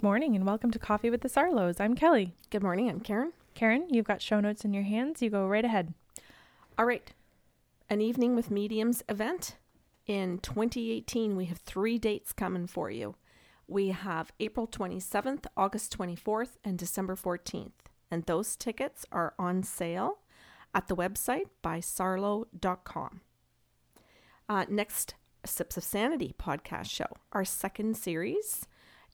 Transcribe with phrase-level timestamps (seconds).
[0.00, 1.78] Good morning and welcome to Coffee with the Sarlos.
[1.78, 2.34] I'm Kelly.
[2.48, 3.34] Good morning, I'm Karen.
[3.52, 5.20] Karen, you've got show notes in your hands.
[5.20, 5.92] You go right ahead.
[6.78, 7.12] All right.
[7.90, 9.56] An Evening with Mediums event.
[10.06, 13.14] In 2018, we have three dates coming for you.
[13.68, 17.72] We have April 27th, August 24th, and December 14th.
[18.10, 20.20] And those tickets are on sale
[20.74, 23.20] at the website by sarlo.com.
[24.48, 27.18] Uh, next, Sips of Sanity podcast show.
[27.34, 28.64] Our second series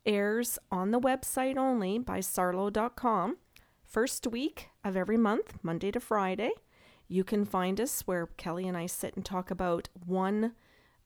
[0.06, 3.37] airs on the website only by sarlo.com.
[3.84, 6.51] First week of every month, Monday to Friday.
[7.09, 10.52] You can find us where Kelly and I sit and talk about one,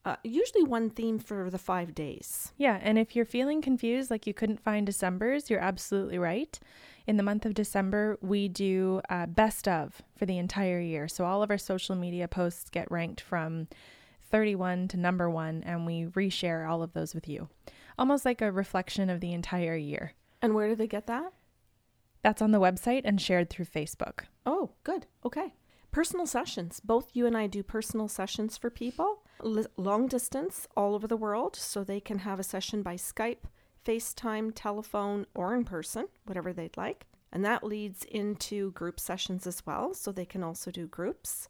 [0.03, 2.53] uh, usually one theme for the five days.
[2.57, 6.59] Yeah, and if you're feeling confused, like you couldn't find December's, you're absolutely right.
[7.05, 11.07] In the month of December, we do uh, best of for the entire year.
[11.07, 13.67] So all of our social media posts get ranked from
[14.31, 17.49] 31 to number one, and we reshare all of those with you.
[17.97, 20.13] Almost like a reflection of the entire year.
[20.41, 21.33] And where do they get that?
[22.23, 24.25] That's on the website and shared through Facebook.
[24.45, 25.07] Oh, good.
[25.25, 25.53] Okay.
[25.91, 26.79] Personal sessions.
[26.79, 31.55] Both you and I do personal sessions for people, long distance, all over the world,
[31.55, 33.43] so they can have a session by Skype,
[33.85, 37.07] FaceTime, telephone, or in person, whatever they'd like.
[37.31, 41.49] And that leads into group sessions as well, so they can also do groups.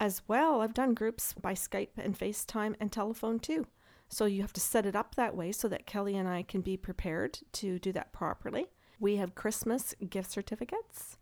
[0.00, 3.66] As well, I've done groups by Skype and FaceTime and telephone too.
[4.12, 6.60] So you have to set it up that way so that Kelly and I can
[6.60, 8.66] be prepared to do that properly.
[9.00, 11.16] We have Christmas gift certificates.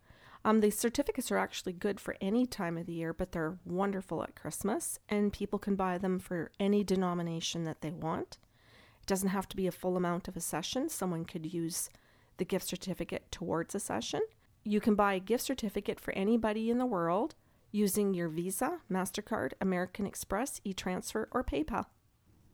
[0.45, 4.25] Um, the certificates are actually good for any time of the year, but they're wonderful
[4.25, 8.39] at Christmas, and people can buy them for any denomination that they want.
[9.01, 10.89] It doesn't have to be a full amount of a session.
[10.89, 11.91] Someone could use
[12.39, 14.23] the gift certificate towards a session.
[14.65, 17.37] You can buy a gift certificate for anybody in the world
[17.71, 21.85] using your Visa, MasterCard, American Express, e-transfer, or PayPal.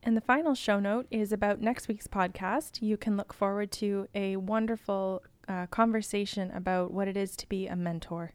[0.06, 2.81] And the final show note is about next week's podcast.
[2.81, 7.67] You can look forward to a wonderful uh, conversation about what it is to be
[7.67, 8.33] a mentor.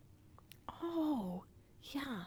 [0.83, 1.45] Oh,
[1.81, 2.23] yeah.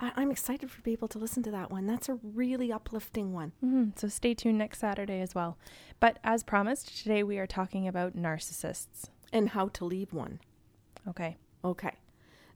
[0.00, 1.86] I- am excited for people to listen to that one.
[1.86, 3.52] That's a really uplifting one.
[3.62, 3.90] Mm-hmm.
[3.94, 5.58] So stay tuned next Saturday as well.
[6.00, 10.40] But as promised, today we are talking about narcissists and how to leave one.
[11.06, 11.36] Okay.
[11.62, 11.92] Okay.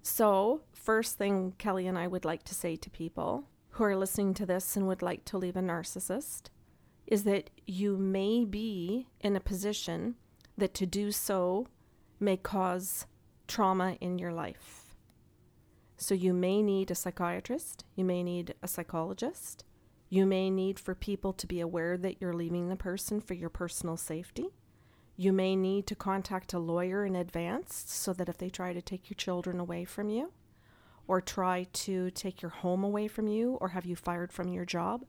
[0.02, 3.44] So, first thing Kelly and I would like to say to people
[3.80, 6.50] who are listening to this and would like to leave a narcissist
[7.06, 10.16] is that you may be in a position
[10.58, 11.66] that to do so
[12.20, 13.06] may cause
[13.48, 14.94] trauma in your life.
[15.96, 19.64] So you may need a psychiatrist, you may need a psychologist,
[20.10, 23.48] you may need for people to be aware that you're leaving the person for your
[23.48, 24.48] personal safety.
[25.16, 28.82] You may need to contact a lawyer in advance so that if they try to
[28.82, 30.32] take your children away from you,
[31.10, 34.64] or try to take your home away from you or have you fired from your
[34.64, 35.04] job.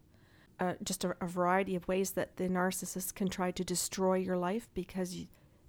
[0.59, 4.35] Uh, just a, a, variety of ways that the narcissist can try to destroy your
[4.35, 5.16] life because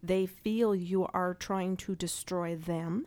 [0.03, 3.07] they feel you are trying to destroy them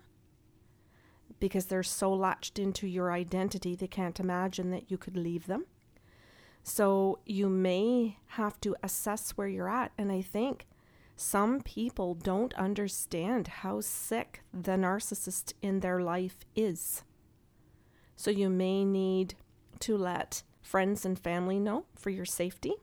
[1.39, 5.65] because they're so latched into your identity they can't imagine that you could leave them.
[6.61, 9.91] So you may have to assess where you're at.
[9.97, 10.67] And I think
[11.15, 17.03] some people don't understand how sick the narcissist in their life is.
[18.15, 19.35] So you may need
[19.81, 22.73] to let friends and family know for your safety.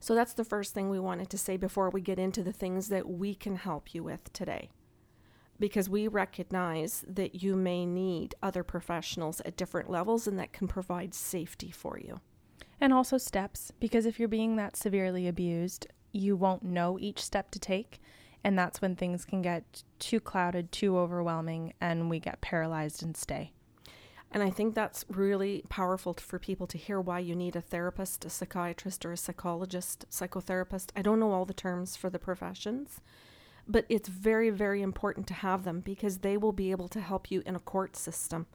[0.00, 2.88] So that's the first thing we wanted to say before we get into the things
[2.88, 4.70] that we can help you with today.
[5.58, 10.68] Because we recognize that you may need other professionals at different levels and that can
[10.68, 12.20] provide safety for you.
[12.80, 17.50] And also steps, because if you're being that severely abused, you won't know each step
[17.50, 18.00] to take.
[18.44, 23.16] And that's when things can get too clouded, too overwhelming, and we get paralyzed and
[23.16, 23.52] stay.
[24.30, 28.24] And I think that's really powerful for people to hear why you need a therapist,
[28.24, 30.90] a psychiatrist, or a psychologist, psychotherapist.
[30.94, 33.00] I don't know all the terms for the professions,
[33.66, 37.30] but it's very, very important to have them because they will be able to help
[37.30, 38.46] you in a court system.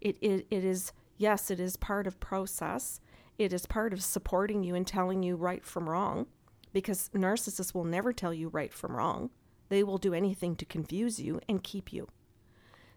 [0.00, 3.00] It, it, it is, yes, it is part of process.
[3.38, 6.26] It is part of supporting you and telling you right from wrong
[6.74, 9.30] because narcissists will never tell you right from wrong.
[9.70, 12.08] They will do anything to confuse you and keep you.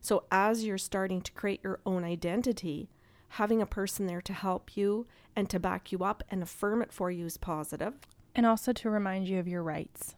[0.01, 2.89] So, as you're starting to create your own identity,
[3.29, 6.91] having a person there to help you and to back you up and affirm it
[6.91, 7.95] for you is positive.
[8.35, 10.15] And also to remind you of your rights.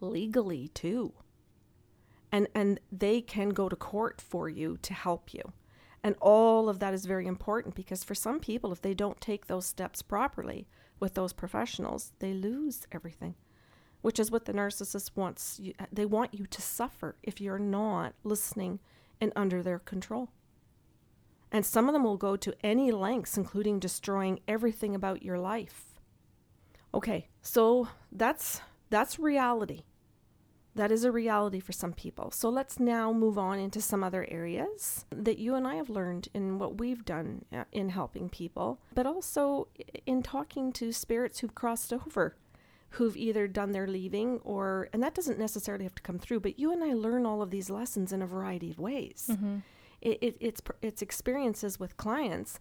[0.00, 1.12] Legally, too.
[2.30, 5.52] And, and they can go to court for you to help you.
[6.02, 9.46] And all of that is very important because for some people, if they don't take
[9.46, 10.68] those steps properly
[11.00, 13.34] with those professionals, they lose everything,
[14.02, 15.60] which is what the narcissist wants.
[15.92, 18.78] They want you to suffer if you're not listening
[19.20, 20.30] and under their control.
[21.50, 25.98] And some of them will go to any lengths, including destroying everything about your life.
[26.92, 28.60] Okay, so that's
[28.90, 29.82] that's reality.
[30.74, 32.30] That is a reality for some people.
[32.30, 36.28] So let's now move on into some other areas that you and I have learned
[36.32, 39.68] in what we've done uh, in helping people, but also
[40.06, 42.36] in talking to spirits who've crossed over,
[42.90, 46.58] who've either done their leaving or, and that doesn't necessarily have to come through, but
[46.58, 49.28] you and I learn all of these lessons in a variety of ways.
[49.30, 49.58] Mm-hmm.
[50.00, 52.60] It, it, it's, it's experiences with clients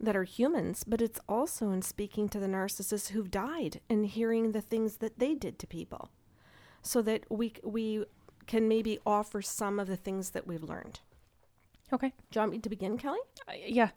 [0.00, 4.52] that are humans, but it's also in speaking to the narcissists who've died and hearing
[4.52, 6.10] the things that they did to people
[6.82, 8.04] so that we we
[8.46, 10.98] can maybe offer some of the things that we've learned.
[11.92, 12.08] Okay.
[12.08, 13.20] Do you want me to begin, Kelly?
[13.48, 13.90] Uh, yeah.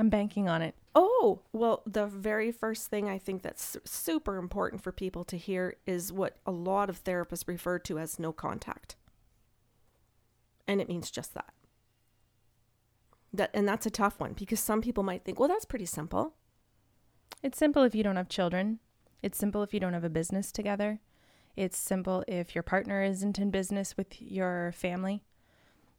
[0.00, 0.74] I'm banking on it.
[0.94, 5.76] Oh, well, the very first thing I think that's super important for people to hear
[5.86, 8.96] is what a lot of therapists refer to as no contact.
[10.66, 11.52] And it means just that.
[13.34, 16.34] That and that's a tough one because some people might think, "Well, that's pretty simple."
[17.42, 18.80] It's simple if you don't have children.
[19.20, 21.00] It's simple if you don't have a business together.
[21.56, 25.24] It's simple if your partner isn't in business with your family.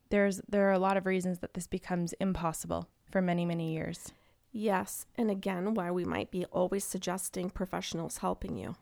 [0.10, 4.12] There's there are a lot of reasons that this becomes impossible for many many years.
[4.52, 8.76] Yes, and again, why we might be always suggesting professionals helping you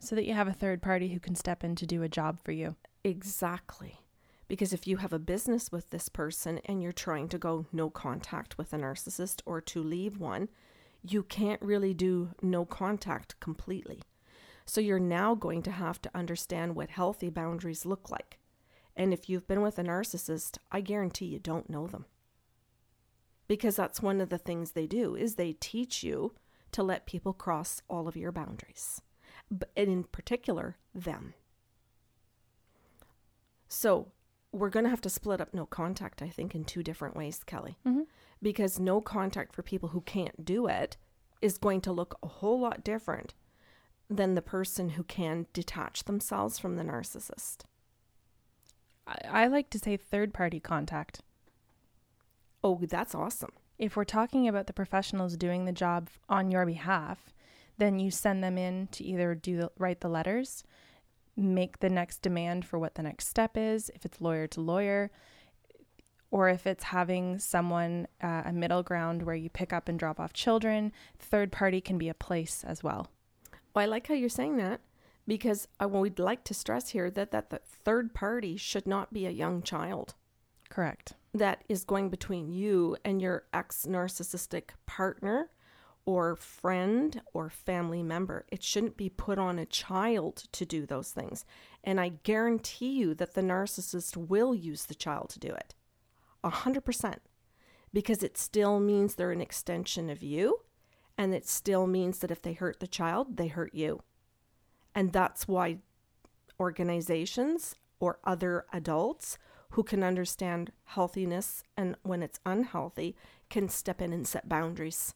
[0.00, 2.40] so that you have a third party who can step in to do a job
[2.42, 2.74] for you.
[3.04, 4.00] Exactly.
[4.48, 7.88] Because if you have a business with this person and you're trying to go no
[7.90, 10.48] contact with a narcissist or to leave one,
[11.02, 14.02] you can't really do no contact completely.
[14.64, 18.38] So you're now going to have to understand what healthy boundaries look like.
[18.96, 22.06] And if you've been with a narcissist, I guarantee you don't know them.
[23.50, 26.34] Because that's one of the things they do is they teach you
[26.70, 29.02] to let people cross all of your boundaries.
[29.76, 31.34] And in particular, them.
[33.66, 34.12] So,
[34.52, 37.42] we're going to have to split up no contact, I think, in two different ways,
[37.44, 37.76] Kelly.
[37.84, 38.02] Mm-hmm.
[38.40, 40.96] Because no contact for people who can't do it
[41.42, 43.34] is going to look a whole lot different
[44.08, 47.62] than the person who can detach themselves from the narcissist.
[49.08, 51.22] I, I like to say third party contact.
[52.62, 53.52] Oh, that's awesome.
[53.78, 57.32] If we're talking about the professionals doing the job on your behalf,
[57.78, 60.64] then you send them in to either do the, write the letters,
[61.36, 65.10] make the next demand for what the next step is, if it's lawyer to lawyer,
[66.30, 70.20] or if it's having someone uh, a middle ground where you pick up and drop
[70.20, 70.92] off children.
[71.18, 73.08] Third party can be a place as well.
[73.74, 74.80] Well, I like how you're saying that
[75.26, 79.26] because I would like to stress here that, that the third party should not be
[79.26, 80.14] a young child.
[80.68, 81.14] Correct.
[81.32, 85.50] That is going between you and your ex narcissistic partner
[86.04, 88.46] or friend or family member.
[88.50, 91.44] It shouldn't be put on a child to do those things.
[91.84, 95.74] And I guarantee you that the narcissist will use the child to do it.
[96.42, 97.20] A hundred percent.
[97.92, 100.60] Because it still means they're an extension of you
[101.20, 104.00] and it still means that if they hurt the child, they hurt you.
[104.94, 105.78] And that's why
[106.58, 109.36] organizations or other adults
[109.70, 113.16] who can understand healthiness and when it's unhealthy
[113.48, 115.14] can step in and set boundaries.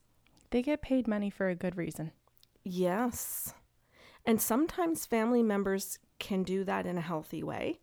[0.51, 2.12] They get paid money for a good reason.
[2.62, 3.55] Yes.
[4.25, 7.81] And sometimes family members can do that in a healthy way,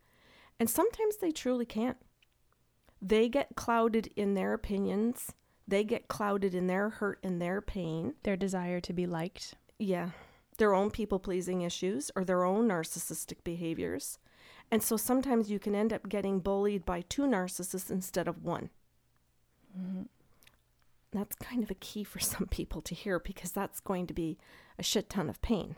[0.60, 1.98] and sometimes they truly can't.
[3.01, 5.34] They get clouded in their opinions
[5.72, 9.56] they get clouded in their hurt and their pain, their desire to be liked.
[9.80, 10.10] Yeah.
[10.58, 14.20] Their own people pleasing issues or their own narcissistic behaviors.
[14.72, 18.70] And so sometimes you can end up getting bullied by two narcissists instead of one.
[19.78, 20.04] Mm-hmm.
[21.12, 24.38] That's kind of a key for some people to hear because that's going to be
[24.80, 25.75] a shit ton of pain.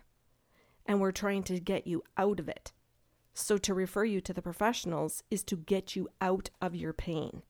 [0.86, 2.72] And we're trying to get you out of it.
[3.34, 7.42] So to refer you to the professionals is to get you out of your pain.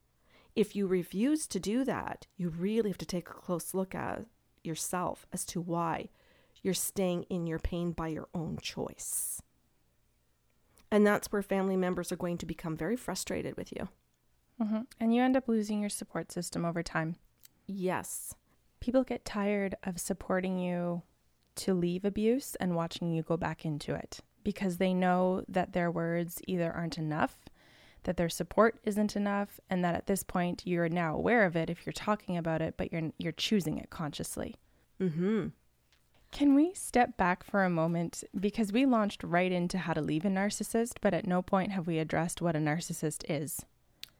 [0.55, 4.25] If you refuse to do that, you really have to take a close look at
[4.63, 6.09] yourself as to why
[6.61, 9.41] you're staying in your pain by your own choice.
[10.93, 13.89] And that's where family members are going to become very frustrated with you.
[14.61, 14.81] Mm-hmm.
[14.99, 17.15] And you end up losing your support system over time.
[17.65, 18.35] Yes.
[18.79, 21.01] People get tired of supporting you
[21.55, 25.89] to leave abuse and watching you go back into it because they know that their
[25.89, 27.37] words either aren't enough
[28.03, 31.69] that their support isn't enough and that at this point you're now aware of it
[31.69, 34.55] if you're talking about it but you're you're choosing it consciously.
[34.99, 35.51] Mhm.
[36.33, 40.25] Can we step back for a moment because we launched right into how to leave
[40.25, 43.63] a narcissist but at no point have we addressed what a narcissist is.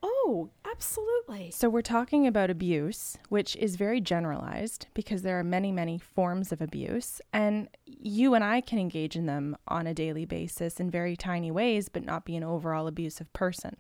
[0.04, 1.50] Oh, absolutely.
[1.52, 6.52] So we're talking about abuse, which is very generalized because there are many, many forms
[6.52, 10.92] of abuse, and you and I can engage in them on a daily basis in
[10.92, 13.78] very tiny ways, but not be an overall abusive person,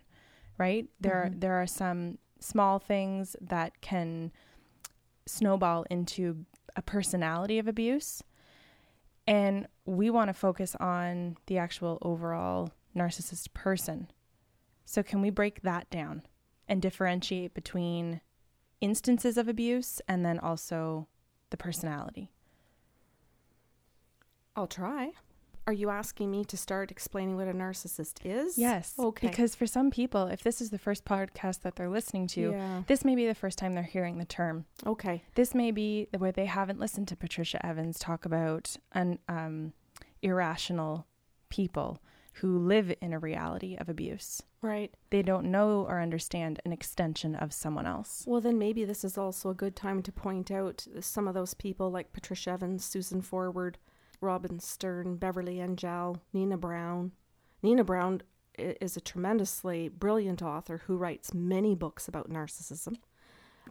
[0.57, 0.87] right?
[0.99, 1.39] There, mm-hmm.
[1.39, 4.31] there are some small things that can
[5.25, 8.23] snowball into a personality of abuse.
[9.25, 14.11] And we want to focus on the actual overall narcissist person.
[14.85, 16.23] So, can we break that down
[16.67, 18.21] and differentiate between
[18.81, 21.07] instances of abuse and then also
[21.51, 22.31] the personality?
[24.55, 25.13] I'll try.
[25.65, 28.57] Are you asking me to start explaining what a narcissist is?
[28.57, 28.93] Yes.
[28.99, 29.27] Okay.
[29.27, 32.81] Because for some people, if this is the first podcast that they're listening to, yeah.
[32.87, 34.65] this may be the first time they're hearing the term.
[34.85, 35.23] Okay.
[35.35, 39.71] This may be where they haven't listened to Patricia Evans talk about an um,
[40.21, 41.07] irrational
[41.47, 41.99] people
[42.37, 44.41] who live in a reality of abuse.
[44.61, 44.93] Right.
[45.11, 48.23] They don't know or understand an extension of someone else.
[48.25, 51.53] Well, then maybe this is also a good time to point out some of those
[51.53, 53.77] people like Patricia Evans, Susan Forward,
[54.23, 57.11] Robin Stern, Beverly Engel, Nina Brown.
[57.61, 58.21] Nina Brown
[58.57, 62.95] is a tremendously brilliant author who writes many books about narcissism,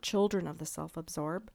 [0.01, 1.51] children of the self absorbed.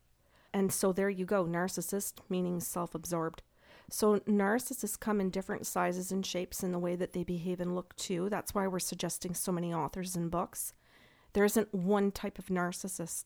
[0.53, 3.43] And so there you go, narcissist meaning self absorbed.
[3.89, 7.75] So narcissists come in different sizes and shapes in the way that they behave and
[7.75, 8.29] look too.
[8.29, 10.73] That's why we're suggesting so many authors and books.
[11.33, 13.25] There isn't one type of narcissist.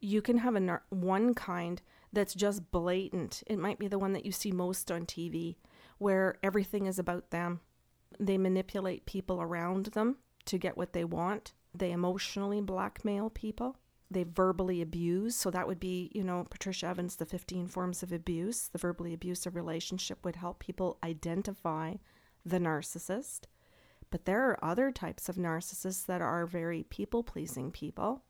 [0.00, 3.42] You can have a nar- one kind that's just blatant.
[3.46, 5.56] It might be the one that you see most on TV,
[5.98, 7.60] where everything is about them.
[8.18, 11.52] They manipulate people around them to get what they want.
[11.74, 13.76] They emotionally blackmail people
[14.10, 15.36] they verbally abuse.
[15.36, 18.68] So that would be, you know, Patricia Evans, the 15 forms of abuse.
[18.68, 21.94] The verbally abusive relationship would help people identify
[22.44, 23.40] the narcissist.
[24.10, 28.22] But there are other types of narcissists that are very people pleasing people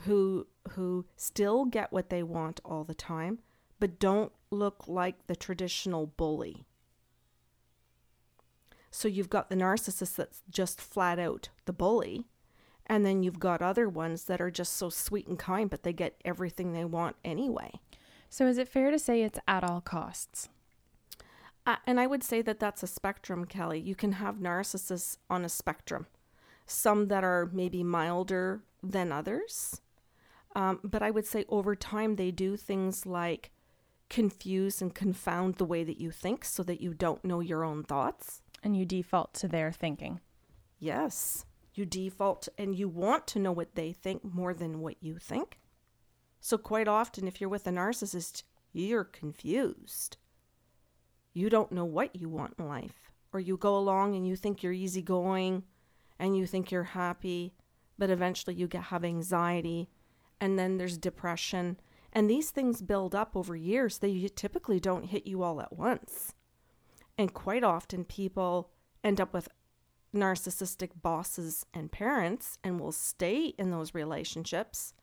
[0.00, 3.38] who who still get what they want all the time,
[3.78, 6.64] but don't look like the traditional bully.
[8.90, 12.26] So you've got the narcissist that's just flat out the bully,
[12.86, 15.92] and then you've got other ones that are just so sweet and kind, but they
[15.92, 17.72] get everything they want anyway.
[18.28, 20.48] So, is it fair to say it's at all costs?
[21.66, 23.80] Uh, and I would say that that's a spectrum, Kelly.
[23.80, 26.06] You can have narcissists on a spectrum,
[26.66, 29.80] some that are maybe milder than others.
[30.56, 33.52] Um, but I would say over time, they do things like
[34.10, 37.84] confuse and confound the way that you think so that you don't know your own
[37.84, 38.42] thoughts.
[38.64, 40.20] And you default to their thinking.
[40.80, 41.44] Yes
[41.76, 45.58] you default and you want to know what they think more than what you think.
[46.40, 50.16] So, quite often, if you're with a narcissist, you're confused.
[51.32, 53.12] You don't know what you want in life.
[53.32, 55.64] Or you go along and you think you're easygoing
[56.18, 57.54] and you think you're happy,
[57.98, 59.90] but eventually you get have anxiety
[60.40, 61.78] and then there's depression.
[62.12, 63.98] And these things build up over years.
[63.98, 66.34] They typically don't hit you all at once.
[67.18, 68.70] And quite often people
[69.02, 69.48] end up with
[70.14, 74.94] narcissistic bosses and parents and will stay in those relationships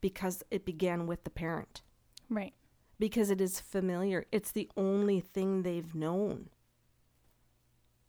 [0.00, 1.82] because it began with the parent.
[2.28, 2.54] Right.
[2.98, 4.26] Because it is familiar.
[4.30, 6.50] It's the only thing they've known.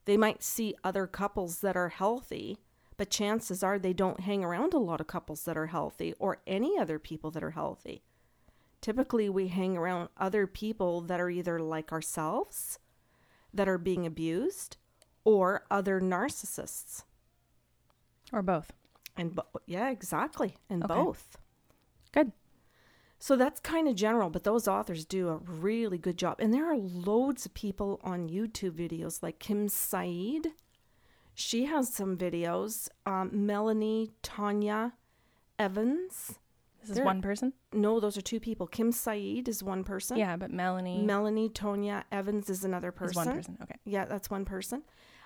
[0.05, 2.57] They might see other couples that are healthy,
[2.97, 6.41] but chances are they don't hang around a lot of couples that are healthy or
[6.45, 8.03] any other people that are healthy.
[8.81, 12.79] Typically, we hang around other people that are either like ourselves,
[13.53, 14.77] that are being abused,
[15.23, 17.03] or other narcissists.
[18.31, 18.73] Or both.
[19.15, 20.57] And bo- yeah, exactly.
[20.69, 20.93] And okay.
[20.93, 21.37] both.
[22.11, 22.31] Good.
[23.19, 26.41] So that's kind of general, but those authors do a really good job.
[26.41, 30.51] And there are loads of people on YouTube videos like Kim Saeed.
[31.35, 32.89] She has some videos.
[33.05, 34.93] Um, Melanie Tonia
[35.57, 36.39] Evans.
[36.81, 37.53] This is one person?
[37.71, 38.67] No, those are two people.
[38.67, 40.17] Kim Saeed is one person.
[40.17, 41.01] Yeah, but Melanie.
[41.01, 43.21] Melanie Tonia Evans is another person.
[43.21, 43.57] Is one person.
[43.63, 43.75] Okay.
[43.85, 44.83] Yeah, that's one person.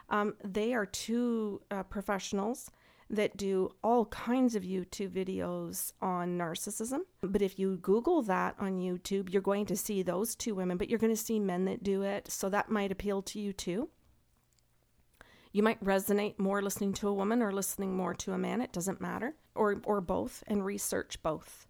[0.09, 2.69] Um, they are two uh, professionals
[3.09, 6.99] that do all kinds of YouTube videos on narcissism.
[7.21, 10.89] But if you Google that on YouTube, you're going to see those two women, but
[10.89, 12.29] you're going to see men that do it.
[12.29, 13.89] So that might appeal to you too.
[15.57, 18.61] You might resonate more listening to a woman or listening more to a man.
[18.61, 21.65] It doesn't matter, or, or both, and research both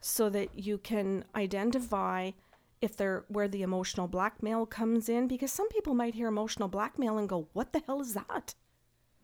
[0.00, 2.32] so that you can identify
[2.80, 7.16] if they're where the emotional blackmail comes in because some people might hear emotional blackmail
[7.16, 8.56] and go what the hell is that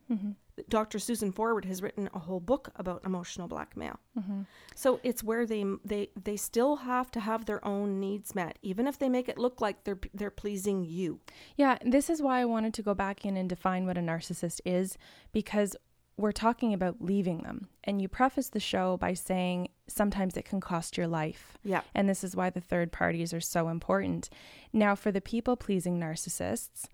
[0.09, 0.31] mm-hmm.
[0.67, 4.41] Dr susan forward has written a whole book about emotional blackmail mm-hmm.
[4.75, 8.87] so it's where they they they still have to have their own needs met even
[8.87, 11.19] if they make it look like they're they're pleasing you
[11.57, 14.59] yeah this is why i wanted to go back in and define what a narcissist
[14.65, 14.97] is
[15.31, 15.75] because
[16.19, 17.69] we're talking about leaving them.
[17.83, 21.57] And you preface the show by saying sometimes it can cost your life.
[21.63, 21.81] Yeah.
[21.95, 24.29] And this is why the third parties are so important.
[24.73, 26.87] Now, for the people pleasing narcissists,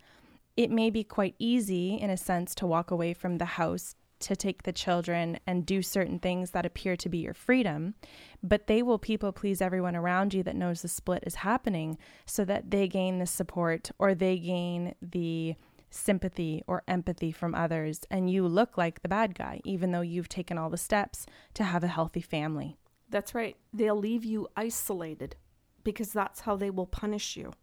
[0.58, 4.36] it may be quite easy, in a sense, to walk away from the house to
[4.36, 7.96] take the children and do certain things that appear to be your freedom,
[8.42, 12.46] but they will people please everyone around you that knows the split is happening so
[12.46, 15.56] that they gain the support or they gain the
[15.90, 20.28] sympathy or empathy from others and you look like the bad guy even though you've
[20.28, 22.76] taken all the steps to have a healthy family.
[23.10, 23.56] That's right.
[23.72, 25.36] They'll leave you isolated
[25.84, 27.54] because that's how they will punish you.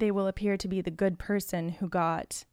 [0.00, 2.44] They will appear to be the good person who got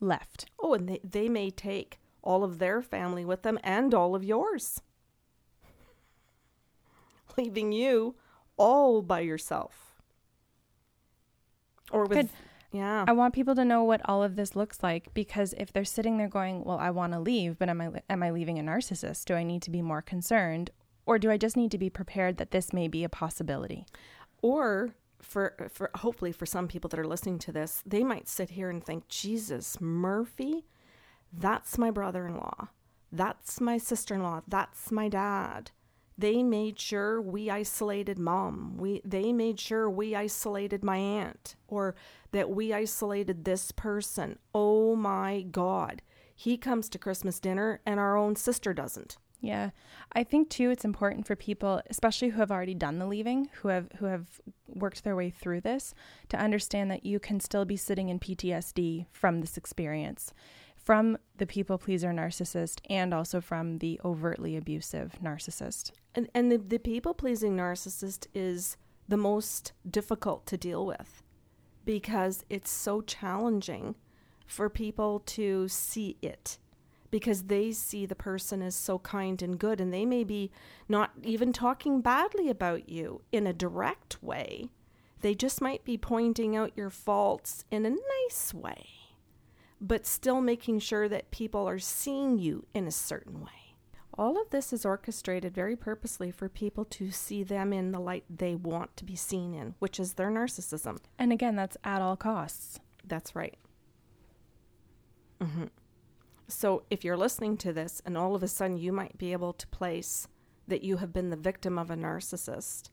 [0.00, 0.46] left.
[0.60, 4.22] Oh, and they, they may take all of their family with them and all of
[4.22, 4.82] yours,
[7.38, 8.16] leaving you
[8.58, 10.02] all by yourself.
[11.90, 12.12] Or with.
[12.12, 12.28] Good.
[12.72, 13.04] Yeah.
[13.08, 16.18] I want people to know what all of this looks like because if they're sitting
[16.18, 19.24] there going, "Well, I want to leave, but am I am I leaving a narcissist?
[19.24, 20.70] Do I need to be more concerned
[21.06, 23.86] or do I just need to be prepared that this may be a possibility?"
[24.42, 28.50] Or for for hopefully for some people that are listening to this, they might sit
[28.50, 30.66] here and think, "Jesus, Murphy,
[31.32, 32.68] that's my brother-in-law.
[33.12, 34.42] That's my sister-in-law.
[34.46, 35.70] That's my dad."
[36.18, 38.76] They made sure we isolated mom.
[38.76, 41.94] We they made sure we isolated my aunt or
[42.32, 44.38] that we isolated this person.
[44.54, 46.02] Oh my god.
[46.34, 49.16] He comes to Christmas dinner and our own sister doesn't.
[49.40, 49.70] Yeah.
[50.12, 53.68] I think too it's important for people, especially who have already done the leaving, who
[53.68, 55.94] have who have worked their way through this,
[56.28, 60.32] to understand that you can still be sitting in PTSD from this experience
[60.82, 65.92] from the people pleaser narcissist and also from the overtly abusive narcissist.
[66.14, 68.76] And and the, the people pleasing narcissist is
[69.08, 71.22] the most difficult to deal with
[71.84, 73.94] because it's so challenging
[74.46, 76.58] for people to see it
[77.10, 80.50] because they see the person as so kind and good and they may be
[80.88, 84.70] not even talking badly about you in a direct way.
[85.20, 88.86] They just might be pointing out your faults in a nice way
[89.80, 93.48] but still making sure that people are seeing you in a certain way.
[94.18, 98.24] All of this is orchestrated very purposely for people to see them in the light
[98.28, 100.98] they want to be seen in, which is their narcissism.
[101.18, 102.80] And again, that's at all costs.
[103.06, 103.56] That's right.
[105.40, 105.64] Mm-hmm.
[106.50, 109.52] So if you're listening to this and all of a sudden you might be able
[109.52, 110.26] to place
[110.66, 112.90] that you have been the victim of a narcissist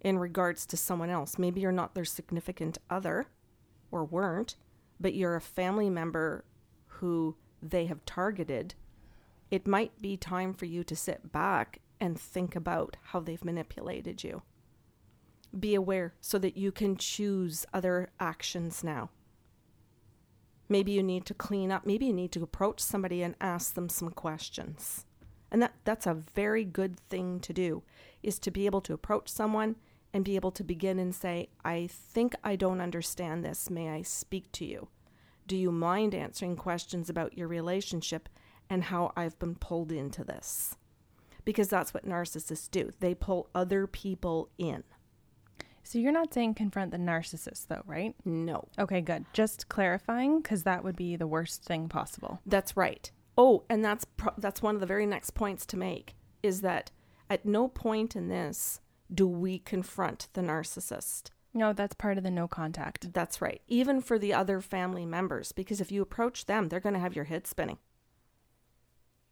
[0.00, 3.26] in regards to someone else, maybe you're not their significant other
[3.90, 4.56] or weren't,
[5.00, 6.44] but you're a family member
[6.86, 8.74] who they have targeted,
[9.50, 14.22] it might be time for you to sit back and think about how they've manipulated
[14.22, 14.42] you.
[15.58, 19.10] Be aware so that you can choose other actions now.
[20.68, 23.88] Maybe you need to clean up, maybe you need to approach somebody and ask them
[23.88, 25.06] some questions.
[25.50, 27.82] And that, that's a very good thing to do,
[28.22, 29.76] is to be able to approach someone
[30.12, 33.70] and be able to begin and say, I think I don't understand this.
[33.70, 34.88] May I speak to you?
[35.46, 38.28] Do you mind answering questions about your relationship
[38.68, 40.76] and how I've been pulled into this?
[41.44, 42.92] Because that's what narcissists do.
[43.00, 44.84] They pull other people in.
[45.88, 48.14] So you're not saying confront the narcissist, though, right?
[48.26, 48.68] No.
[48.78, 49.24] Okay, good.
[49.32, 52.40] Just clarifying, because that would be the worst thing possible.
[52.44, 53.10] That's right.
[53.38, 56.90] Oh, and that's pro- that's one of the very next points to make is that
[57.30, 58.82] at no point in this
[59.14, 61.30] do we confront the narcissist.
[61.54, 63.14] No, that's part of the no contact.
[63.14, 63.62] That's right.
[63.66, 67.16] Even for the other family members, because if you approach them, they're going to have
[67.16, 67.78] your head spinning.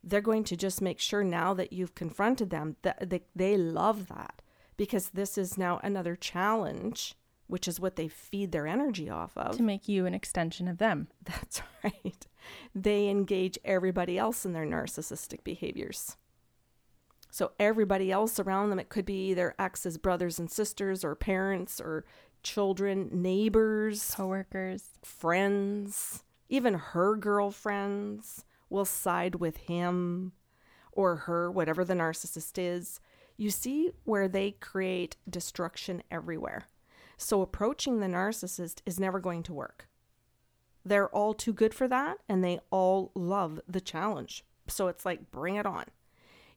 [0.03, 4.09] They're going to just make sure now that you've confronted them that they, they love
[4.09, 4.36] that
[4.77, 7.15] because this is now another challenge,
[7.47, 9.57] which is what they feed their energy off of.
[9.57, 11.09] To make you an extension of them.
[11.25, 12.27] That's right.
[12.75, 16.17] They engage everybody else in their narcissistic behaviors.
[17.31, 21.81] So everybody else around them, it could be their ex's brothers and sisters, or parents,
[21.81, 22.05] or
[22.43, 30.33] children, neighbors, coworkers, friends, even her girlfriends will side with him
[30.93, 33.01] or her, whatever the narcissist is.
[33.37, 36.67] You see where they create destruction everywhere.
[37.17, 39.89] So approaching the narcissist is never going to work.
[40.85, 44.45] They're all too good for that and they all love the challenge.
[44.69, 45.87] So it's like, bring it on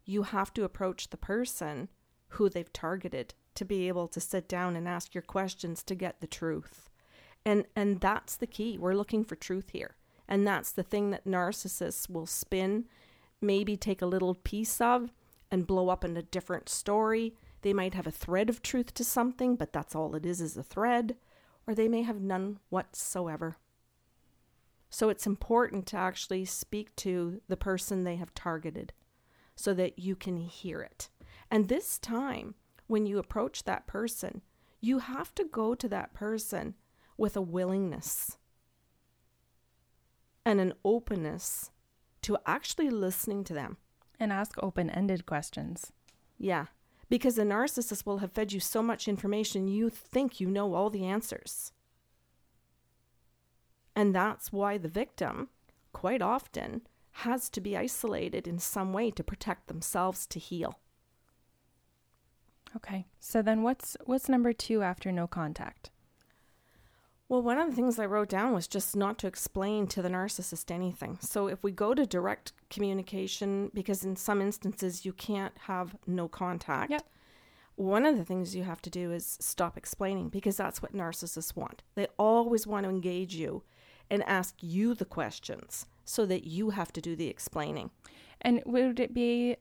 [0.09, 1.87] you have to approach the person
[2.29, 6.19] who they've targeted to be able to sit down and ask your questions to get
[6.19, 6.89] the truth.
[7.45, 8.77] And and that's the key.
[8.77, 9.95] We're looking for truth here.
[10.27, 12.85] And that's the thing that narcissists will spin,
[13.39, 15.11] maybe take a little piece of
[15.51, 17.35] and blow up in a different story.
[17.61, 20.55] They might have a thread of truth to something, but that's all it is is
[20.55, 21.15] a thread,
[21.67, 23.57] or they may have none whatsoever.
[24.89, 28.93] So it's important to actually speak to the person they have targeted
[29.55, 31.09] so that you can hear it.
[31.51, 32.55] And this time,
[32.87, 34.41] when you approach that person,
[34.81, 36.75] you have to go to that person
[37.17, 38.37] with a willingness
[40.45, 41.69] and an openness
[42.21, 43.77] to actually listening to them.
[44.19, 45.91] And ask open ended questions.
[46.37, 46.65] Yeah.
[47.09, 50.89] Because the narcissist will have fed you so much information you think you know all
[50.89, 51.71] the answers.
[53.95, 55.49] And that's why the victim,
[55.91, 60.79] quite often, has to be isolated in some way to protect themselves to heal.
[62.75, 63.05] Okay.
[63.19, 65.89] So then what's what's number 2 after no contact?
[67.29, 70.09] Well, one of the things I wrote down was just not to explain to the
[70.09, 71.19] narcissist anything.
[71.21, 76.27] So if we go to direct communication, because in some instances you can't have no
[76.27, 77.05] contact, Yep.
[77.75, 81.55] one of the things you have to do is stop explaining because that's what narcissists
[81.55, 81.83] want.
[81.93, 83.61] They always want to engage you
[84.09, 87.91] and ask you the questions so that you have to do the explaining.
[88.41, 89.57] And would it be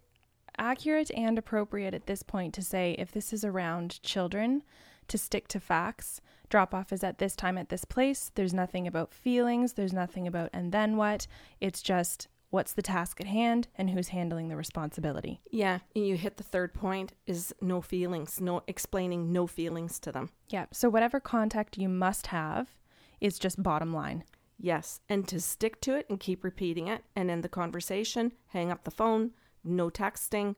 [0.56, 4.62] accurate and appropriate at this point to say if this is around children
[5.08, 6.22] to stick to facts?
[6.48, 8.30] Drop off is at this time at this place.
[8.34, 9.74] There's nothing about feelings.
[9.74, 11.26] There's nothing about and then what.
[11.60, 15.40] It's just what's the task at hand and who's handling the responsibility.
[15.50, 20.12] Yeah, and you hit the third point is no feelings, no explaining no feelings to
[20.12, 20.30] them.
[20.48, 20.66] Yeah.
[20.72, 22.74] So whatever contact you must have
[23.20, 24.24] is just bottom line.
[24.60, 28.72] Yes, and to stick to it and keep repeating it and end the conversation, hang
[28.72, 29.32] up the phone,
[29.62, 30.56] no texting,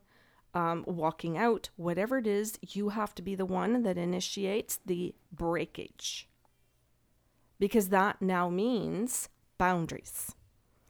[0.54, 5.14] um, walking out, whatever it is, you have to be the one that initiates the
[5.32, 6.28] breakage.
[7.58, 10.34] Because that now means boundaries.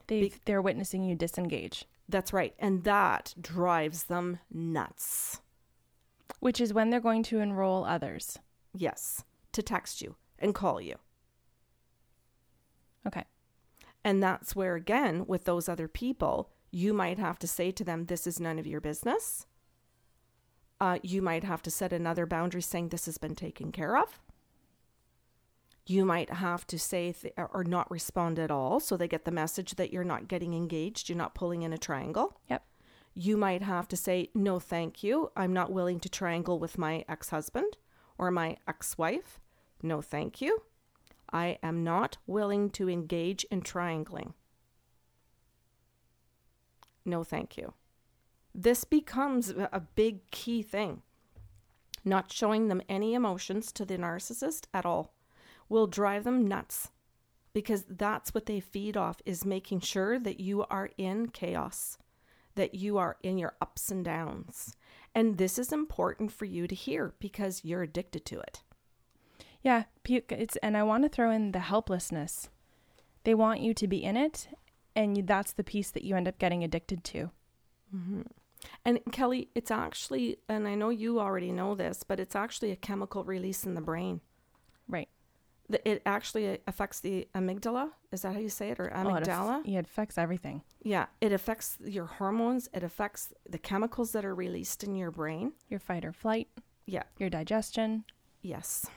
[0.07, 2.53] They they're witnessing you disengage, That's right.
[2.59, 5.41] And that drives them nuts.
[6.39, 8.39] which is when they're going to enroll others.
[8.73, 10.95] Yes, to text you and call you.
[13.05, 13.25] Okay.
[14.03, 18.05] And that's where, again, with those other people, you might have to say to them,
[18.05, 19.45] This is none of your business.
[20.81, 24.19] Uh, you might have to set another boundary saying, This has been taken care of.
[25.85, 29.31] You might have to say th- or not respond at all so they get the
[29.31, 32.39] message that you're not getting engaged, you're not pulling in a triangle.
[32.49, 32.65] Yep.
[33.13, 35.31] You might have to say, No, thank you.
[35.35, 37.77] I'm not willing to triangle with my ex husband
[38.17, 39.39] or my ex wife.
[39.83, 40.63] No, thank you.
[41.31, 44.33] I am not willing to engage in triangling.
[47.05, 47.75] No, thank you.
[48.53, 51.01] This becomes a big key thing.
[52.03, 55.13] Not showing them any emotions to the narcissist at all
[55.69, 56.91] will drive them nuts
[57.53, 61.97] because that's what they feed off is making sure that you are in chaos,
[62.55, 64.75] that you are in your ups and downs.
[65.13, 68.61] And this is important for you to hear because you're addicted to it.
[69.61, 72.49] Yeah, it's and I want to throw in the helplessness.
[73.23, 74.47] They want you to be in it,
[74.95, 77.29] and you, that's the piece that you end up getting addicted to.
[77.95, 78.21] Mm-hmm.
[78.85, 82.75] And Kelly, it's actually, and I know you already know this, but it's actually a
[82.75, 84.21] chemical release in the brain.
[84.87, 85.09] Right.
[85.85, 87.91] It actually affects the amygdala.
[88.11, 88.79] Is that how you say it?
[88.79, 89.65] Or Oh, it amygdala?
[89.67, 90.63] it affects everything.
[90.81, 91.05] yeah.
[91.21, 92.67] It affects your hormones.
[92.73, 95.53] It affects the chemicals that are released in your brain.
[95.69, 96.49] Your fight or flight,
[96.87, 97.03] Yeah.
[97.19, 98.03] your digestion,
[98.41, 98.87] Yes.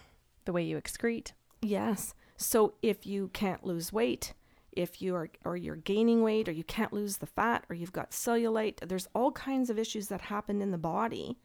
[0.47, 1.33] the way you excrete.
[1.63, 2.15] Yes.
[2.37, 4.33] So if you can't lose weight,
[4.77, 7.93] if you are or you're gaining weight or you can't lose the fat or you've
[7.93, 11.39] got cellulite, there's all kinds of issues that happen in the body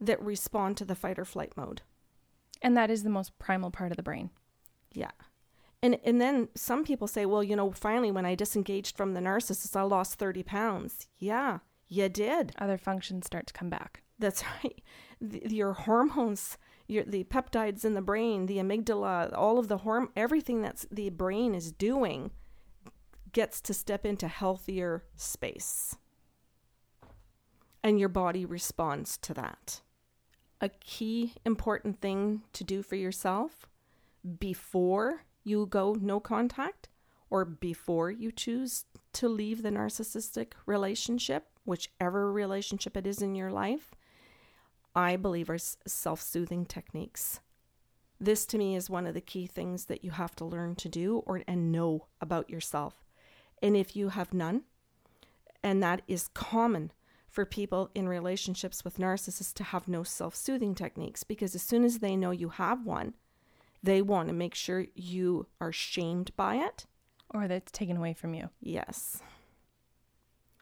[0.00, 1.82] that respond to the fight or flight mode.
[2.62, 4.30] And that is the most primal part of the brain.
[4.92, 5.10] Yeah.
[5.82, 9.20] And and then some people say, well, you know, finally when I disengaged from the
[9.20, 11.08] narcissist, I lost 30 pounds.
[11.18, 12.52] Yeah, you did.
[12.58, 14.02] Other functions start to come back.
[14.18, 14.80] That's right.
[15.20, 20.08] The, your hormones, your the peptides in the brain, the amygdala, all of the horm
[20.16, 22.30] everything that's the brain is doing
[23.36, 25.94] gets to step into healthier space.
[27.84, 29.82] And your body responds to that.
[30.62, 33.68] A key important thing to do for yourself
[34.40, 36.88] before you go no contact
[37.28, 43.52] or before you choose to leave the narcissistic relationship, whichever relationship it is in your
[43.52, 43.94] life,
[44.94, 47.40] I believe are self soothing techniques.
[48.18, 50.88] This to me is one of the key things that you have to learn to
[50.88, 53.05] do or and know about yourself.
[53.62, 54.62] And if you have none,
[55.62, 56.92] and that is common
[57.28, 61.84] for people in relationships with narcissists to have no self soothing techniques because as soon
[61.84, 63.14] as they know you have one,
[63.82, 66.86] they want to make sure you are shamed by it.
[67.30, 68.50] Or that's taken away from you.
[68.60, 69.20] Yes.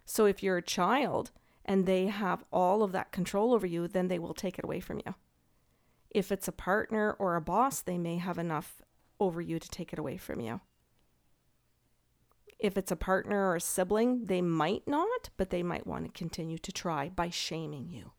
[0.05, 1.31] So if you're a child
[1.65, 4.81] and they have all of that control over you, then they will take it away
[4.81, 5.15] from you.
[6.11, 8.83] If it's a partner or a boss, they may have enough
[9.21, 10.61] over you to take it away from you.
[12.65, 16.19] If it's a partner or a sibling, they might not, but they might want to
[16.19, 18.13] continue to try by shaming you.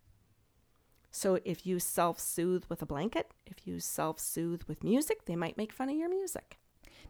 [1.10, 5.36] So if you self soothe with a blanket, if you self soothe with music, they
[5.36, 6.60] might make fun of your music.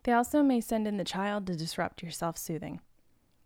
[0.03, 2.79] They also may send in the child to disrupt your self soothing.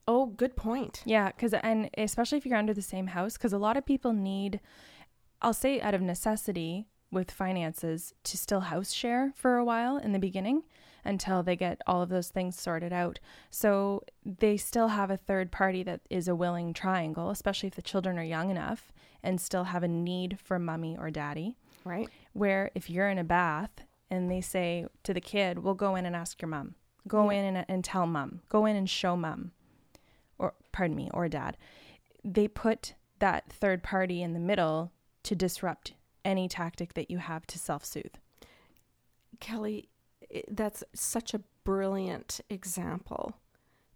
[0.08, 1.02] Oh, good point.
[1.04, 4.13] Yeah, because and especially if you're under the same house, because a lot of people
[4.13, 4.60] need,
[5.41, 10.12] I'll say out of necessity with finances, to still house share for a while in
[10.12, 10.62] the beginning
[11.10, 13.19] until they get all of those things sorted out.
[13.50, 17.82] So they still have a third party that is a willing triangle, especially if the
[17.82, 18.93] children are young enough
[19.24, 21.58] and still have a need for mommy or daddy.
[21.84, 22.10] Right.
[22.34, 23.72] Where if you're in a bath
[24.12, 26.76] and they say to the kid, "We'll go in and ask your mom.
[27.08, 27.39] Go Yeah.
[27.39, 28.41] in and, and tell mom.
[28.50, 29.52] Go in and show mom."
[30.38, 31.58] Or pardon me, or dad.
[32.24, 34.91] They put that third party in the middle
[35.24, 35.93] to disrupt
[36.24, 38.15] any tactic that you have to self-soothe.
[39.39, 39.89] Kelly,
[40.50, 43.38] that's such a brilliant example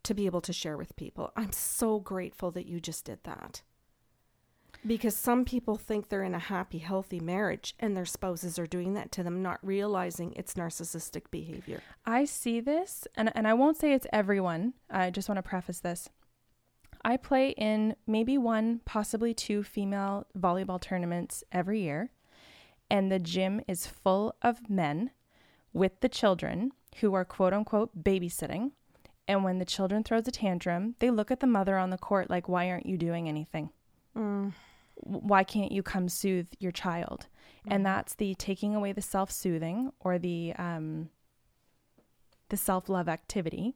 [0.04, 1.32] to be able to share with people.
[1.36, 3.62] I'm so grateful that you just did that.
[4.86, 8.96] Because some people think they're in a happy, healthy marriage and their spouses are doing
[8.96, 11.82] that to them, not realizing it's narcissistic behavior.
[12.06, 14.74] I see this, and, and I won't say it's everyone.
[14.90, 16.10] I just want to preface this.
[17.06, 22.12] I play in maybe one, possibly two female volleyball tournaments every year,
[22.90, 25.12] and the gym is full of men
[25.74, 28.72] with the children who are quote unquote babysitting.
[29.28, 32.30] And when the children throws a tantrum, they look at the mother on the court
[32.30, 33.70] like, "Why aren't you doing anything?
[34.16, 34.54] Mm.
[34.96, 37.28] why can't you come soothe your child
[37.62, 37.72] Mm-hmm.
[37.74, 41.10] and that's the taking away the self-soothing or the um
[42.50, 43.76] the self-love activity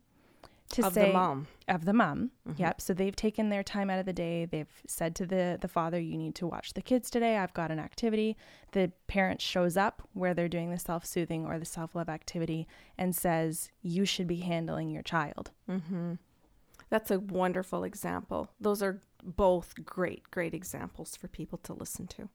[0.69, 1.47] to Of say the mom.
[1.67, 2.60] of the mom Mhm.
[2.60, 5.67] yep so they've taken their time out of the day they've said to the the
[5.67, 8.36] father you need to watch the kids today i've got an activity
[8.73, 13.71] the parent shows up where they're doing the self-soothing or the self-love activity and says
[13.82, 16.13] you should be handling your child Mm-hmm.
[16.89, 18.49] That's a wonderful example.
[18.62, 22.30] Those are both great, great examples for people to listen to.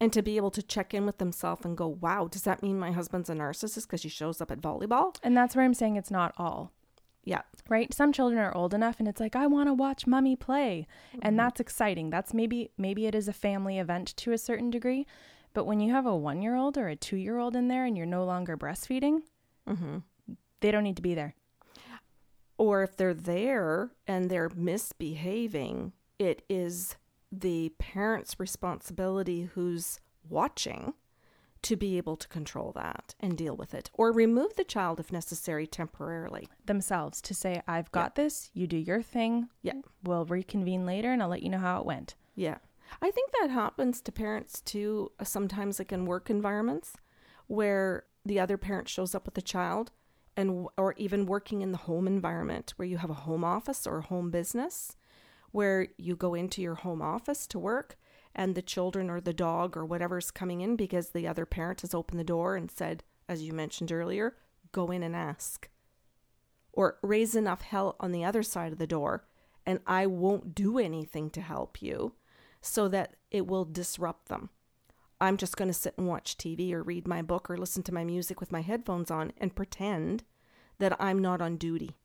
[0.00, 2.78] And to be able to check in with themselves and go, wow, does that mean
[2.78, 5.16] my husband's a narcissist because he shows up at volleyball?
[5.24, 6.70] and that's where i'm saying it's not all
[7.24, 7.42] Yeah.
[7.68, 7.92] right?
[7.94, 10.86] Some children are old enough and it's like i want to watch mummy play.
[11.22, 12.10] And that's exciting.
[12.10, 15.06] That's maybe maybe it is a family event to a certain degree
[15.54, 17.84] but when you have a one year old or a two year old in there
[17.84, 19.20] and you're no longer breastfeeding
[19.68, 19.98] Mm-hmm.
[20.60, 21.34] they don't need to be there.
[22.58, 26.96] Or if they're there and they're misbehaving, it is
[27.30, 30.94] the parent's responsibility who's watching
[31.62, 35.12] to be able to control that and deal with it or remove the child if
[35.12, 36.48] necessary temporarily.
[36.66, 39.74] themselves to say i've got this you do your thing Yeah.
[40.02, 42.58] we'll reconvene later and i'll let you know how it went Yeah.
[43.00, 46.92] I think that happens to parents too, uh, sometimes like in work environments
[47.46, 49.90] where the other parent shows up with the child
[50.36, 53.98] and or even working in the home environment where you have a home office or
[53.98, 54.96] a home business
[55.52, 57.96] where you go into your home office to work
[58.34, 61.94] and the children or the dog or whatever's coming in because the other parent has
[61.94, 64.36] opened the door and said as you mentioned earlier,
[64.72, 65.68] go in and ask
[66.72, 69.24] or raise enough hell on the other side of the door
[69.64, 72.14] and I won't do anything to help you
[72.60, 74.50] so that it will disrupt them.
[75.20, 77.94] I'm just going to sit and watch TV or read my book or listen to
[77.94, 80.24] my music with my headphones on and pretend
[80.78, 81.96] that I'm not on duty.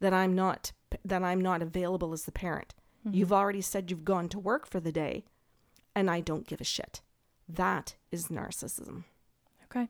[0.00, 0.72] That I'm not
[1.04, 2.74] that I'm not available as the parent.
[3.04, 3.34] You've mm-hmm.
[3.34, 5.24] already said you've gone to work for the day
[5.94, 7.02] and I don't give a shit.
[7.48, 9.04] That is narcissism.
[9.64, 9.88] okay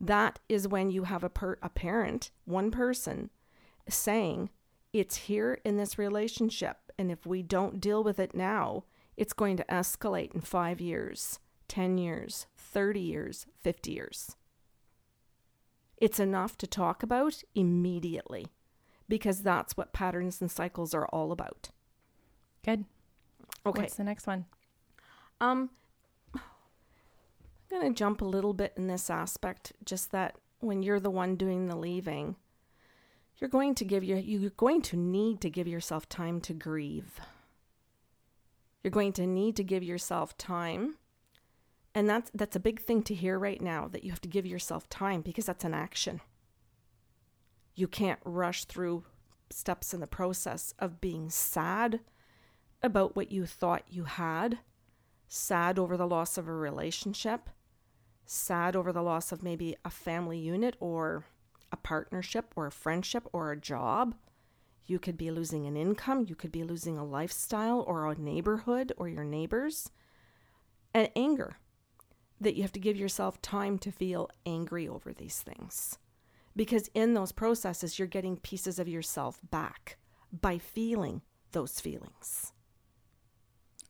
[0.00, 3.30] That is when you have a per- a parent, one person,
[3.88, 4.50] saying,
[4.92, 8.84] "It's here in this relationship, and if we don't deal with it now,
[9.16, 14.36] it's going to escalate in five years, ten years, thirty years, fifty years."
[15.96, 18.46] It's enough to talk about immediately,
[19.08, 21.70] because that's what patterns and cycles are all about.
[22.64, 22.84] Good
[23.66, 23.82] Okay.
[23.82, 24.46] what's the next one
[25.40, 25.70] Um,
[26.34, 31.10] I'm going to jump a little bit in this aspect, just that when you're the
[31.10, 32.36] one doing the leaving,
[33.36, 37.20] you're going to give your you're going to need to give yourself time to grieve.
[38.82, 40.96] You're going to need to give yourself time.
[41.94, 44.46] And that's that's a big thing to hear right now that you have to give
[44.46, 46.20] yourself time because that's an action.
[47.74, 49.04] You can't rush through
[49.50, 52.00] steps in the process of being sad
[52.82, 54.58] about what you thought you had
[55.28, 57.50] sad over the loss of a relationship,
[58.24, 61.24] sad over the loss of maybe a family unit or
[61.70, 64.14] a partnership or a friendship or a job.
[64.86, 68.92] You could be losing an income, you could be losing a lifestyle or a neighborhood
[68.96, 69.90] or your neighbors.
[70.94, 71.58] And anger,
[72.40, 75.98] that you have to give yourself time to feel angry over these things.
[76.56, 79.98] Because in those processes, you're getting pieces of yourself back
[80.32, 81.20] by feeling
[81.52, 82.52] those feelings.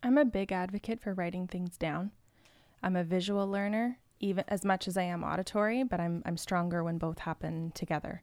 [0.02, 2.12] I'm a big advocate for writing things down.
[2.82, 6.84] I'm a visual learner, even as much as I am auditory, but I'm I'm stronger
[6.84, 8.22] when both happen together.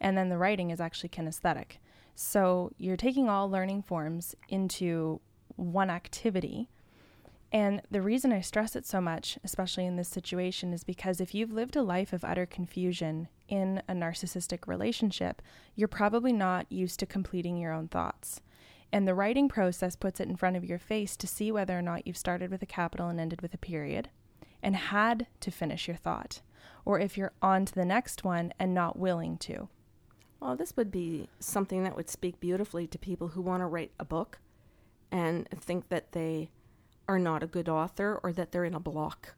[0.00, 1.78] And then the writing is actually kinesthetic.
[2.14, 5.20] So you're taking all learning forms into
[5.56, 6.68] one activity.
[7.52, 11.34] And the reason I stress it so much, especially in this situation, is because if
[11.34, 15.40] you've lived a life of utter confusion in a narcissistic relationship,
[15.76, 18.40] you're probably not used to completing your own thoughts.
[18.94, 21.82] And the writing process puts it in front of your face to see whether or
[21.82, 24.08] not you've started with a capital and ended with a period
[24.62, 26.42] and had to finish your thought,
[26.84, 29.68] or if you're on to the next one and not willing to.
[30.38, 33.90] Well, this would be something that would speak beautifully to people who want to write
[33.98, 34.38] a book
[35.10, 36.50] and think that they
[37.08, 39.34] are not a good author or that they're in a block.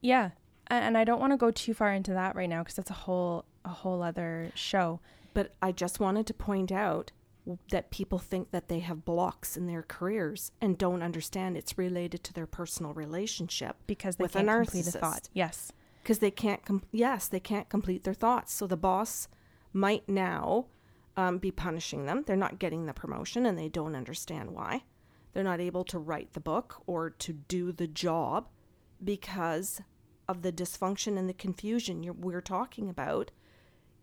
[0.00, 0.30] Yeah.
[0.68, 2.94] And I don't want to go too far into that right now because that's a
[2.94, 5.00] whole a whole other show.
[5.34, 7.12] But I just wanted to point out
[7.70, 12.24] that people think that they have blocks in their careers and don't understand it's related
[12.24, 15.00] to their personal relationship because they with can't a complete a narcissist.
[15.00, 15.28] thought.
[15.32, 15.72] Yes.
[16.02, 19.28] because they can't com- yes they can't complete their thoughts so the boss
[19.72, 20.66] might now
[21.16, 24.82] um, be punishing them they're not getting the promotion and they don't understand why
[25.32, 28.48] they're not able to write the book or to do the job
[29.02, 29.80] because
[30.28, 33.30] of the dysfunction and the confusion you're, we're talking about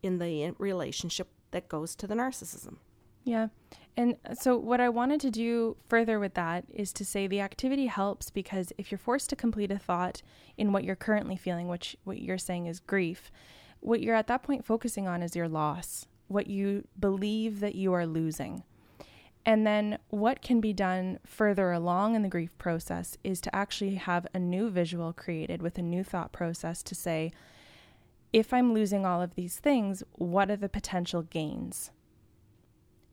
[0.02, 2.78] in the relationship that goes to the narcissism
[3.24, 3.48] Yeah.
[3.96, 7.42] And uh, so, what I wanted to do further with that is to say the
[7.42, 10.22] activity helps because if you're forced to complete a thought
[10.58, 13.32] in what you're currently feeling, which what you're saying is grief,
[13.80, 17.94] what you're at that point focusing on is your loss, what you believe that you
[17.94, 18.64] are losing.
[19.46, 23.96] And then, what can be done further along in the grief process is to actually
[23.96, 27.32] have a new visual created with a new thought process to say,
[28.32, 31.92] if I'm losing all of these things, what are the potential gains?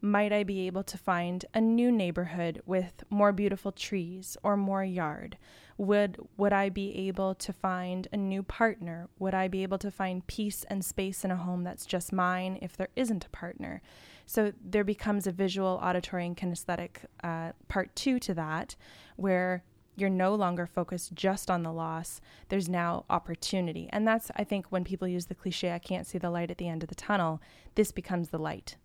[0.01, 4.85] Might I be able to find a new neighborhood with more beautiful trees or more
[4.85, 5.37] yard?
[5.79, 9.09] Would would I be able to find a new partner?
[9.19, 12.59] Would I be able to find peace and space in a home that's just mine
[12.61, 13.81] if there isn't a partner?
[14.27, 18.77] So there becomes a visual, auditory, and kinesthetic uh, part two to that,
[19.17, 19.65] where
[19.97, 22.21] you're no longer focused just on the loss.
[22.49, 23.89] There's now opportunity.
[23.93, 26.59] And that's, I think, when people use the cliche, I can't see the light at
[26.59, 27.43] the end of the tunnel,
[27.75, 28.77] this becomes the light.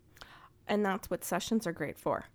[0.66, 2.26] And that's what sessions are great for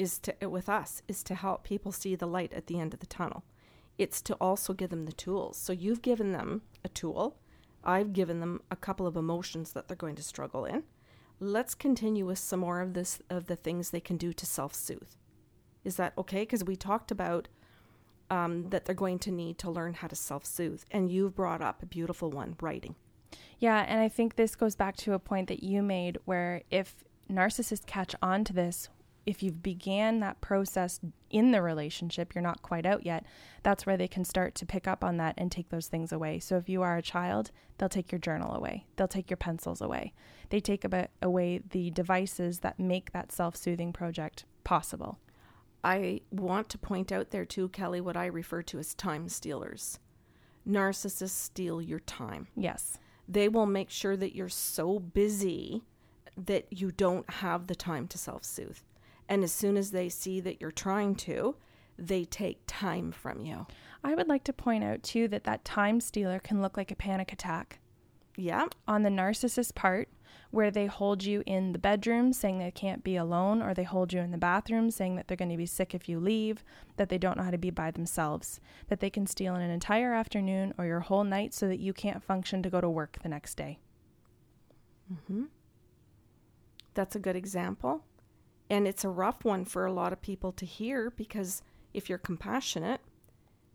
[0.00, 3.00] is to with us is to help people see the light at the end of
[3.00, 3.44] the tunnel.
[3.98, 5.58] It's to also give them the tools.
[5.58, 7.36] So you've given them a tool.
[7.84, 10.84] I've given them a couple of emotions that they're going to struggle in.
[11.38, 15.14] Let's continue with some more of this of the things they can do to self-soothe.
[15.84, 16.40] Is that okay?
[16.40, 17.48] Because we talked about
[18.30, 20.82] um, that they're going to need to learn how to self-soothe.
[20.90, 22.94] And you've brought up a beautiful one writing.
[23.58, 27.04] Yeah, and I think this goes back to a point that you made where if
[27.30, 28.88] narcissists catch on to this,
[29.26, 33.24] if you've began that process in the relationship, you're not quite out yet,
[33.62, 36.38] that's where they can start to pick up on that and take those things away.
[36.38, 38.86] So if you are a child, they'll take your journal away.
[38.96, 40.14] They'll take your pencils away.
[40.48, 45.18] They take about away the devices that make that self-soothing project possible.
[45.84, 49.98] I want to point out there too, Kelly, what I refer to as time stealers.
[50.68, 52.48] Narcissists steal your time.
[52.56, 52.98] Yes.
[53.28, 55.84] They will make sure that you're so busy
[56.46, 58.78] that you don't have the time to self soothe.
[59.28, 61.56] And as soon as they see that you're trying to,
[61.98, 63.66] they take time from you.
[64.02, 66.96] I would like to point out too that that time stealer can look like a
[66.96, 67.78] panic attack.
[68.36, 68.68] Yeah.
[68.88, 70.08] on the narcissist part
[70.50, 74.12] where they hold you in the bedroom saying they can't be alone or they hold
[74.12, 76.64] you in the bathroom saying that they're going to be sick if you leave
[76.96, 80.14] that they don't know how to be by themselves that they can steal an entire
[80.14, 83.28] afternoon or your whole night so that you can't function to go to work the
[83.28, 83.78] next day
[85.26, 85.44] hmm
[86.94, 88.04] That's a good example.
[88.68, 92.18] And it's a rough one for a lot of people to hear because if you're
[92.18, 93.00] compassionate,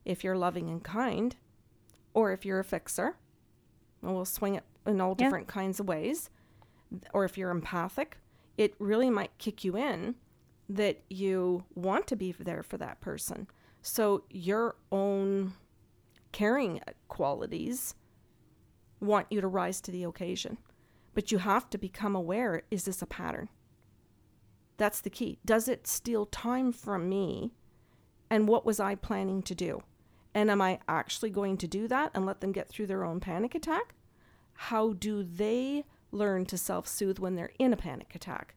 [0.06, 1.36] if you're loving and kind,
[2.14, 3.18] or if you're a fixer,
[4.02, 5.26] and we'll swing it in all Yeah.
[5.26, 6.30] different kinds of ways,
[7.14, 8.18] or if you're empathic,
[8.58, 10.16] it really might kick you in
[10.70, 13.48] that you want to be there for that person.
[13.82, 15.54] So your own
[16.32, 17.96] caring qualities
[19.00, 20.58] want you to rise to the occasion.
[21.16, 23.50] But you have to become aware is this a pattern?
[24.78, 25.40] That's the key.
[25.46, 27.54] Does it steal time from me?
[28.30, 29.82] And what was I planning to do?
[30.34, 33.22] And am I actually going to do that and let them get through their own
[33.22, 33.96] panic attack?
[34.54, 38.56] How do they learn to self soothe when they're in a panic attack?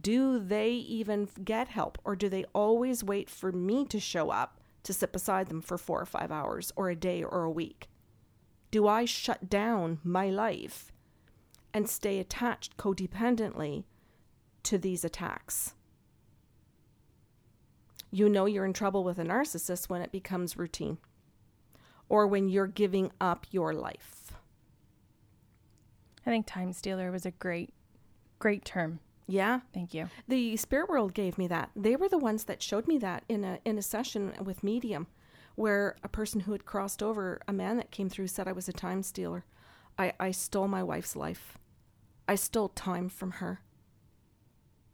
[0.00, 4.60] Do they even get help or do they always wait for me to show up
[4.84, 7.88] to sit beside them for four or five hours or a day or a week?
[8.70, 10.91] Do I shut down my life
[11.74, 13.84] and stay attached codependently
[14.64, 15.74] to these attacks?
[18.10, 20.98] You know you're in trouble with a narcissist when it becomes routine
[22.08, 24.32] or when you're giving up your life.
[26.26, 27.72] i think time stealer was a great
[28.38, 29.60] great term Yeah.
[29.72, 30.10] Thank you.
[30.28, 31.70] The spirit world gave me that.
[31.76, 35.06] They were the ones that showed me that in a in a session with medium
[35.54, 38.68] where a person who had crossed over, a man that came through said I was
[38.68, 39.44] a time stealer.
[39.98, 41.56] I, I stole my wife's life.
[42.28, 43.60] I stole time from her.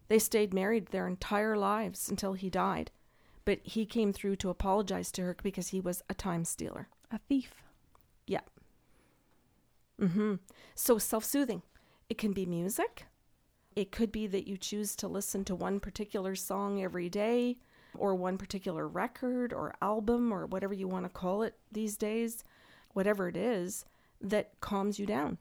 [0.08, 2.90] They stayed married their entire lives until he died.
[3.44, 6.88] But he came through to apologize to her because he was a time stealer.
[7.10, 7.62] A thief.
[8.26, 8.40] Yeah.
[10.00, 10.34] Mm-hmm.
[10.74, 11.62] So self-soothing.
[12.08, 13.06] It can be music.
[13.76, 17.58] It could be that you choose to listen to one particular song every day
[17.96, 22.44] or one particular record or album or whatever you want to call it these days,
[22.92, 23.84] whatever it is
[24.20, 25.38] that calms you down,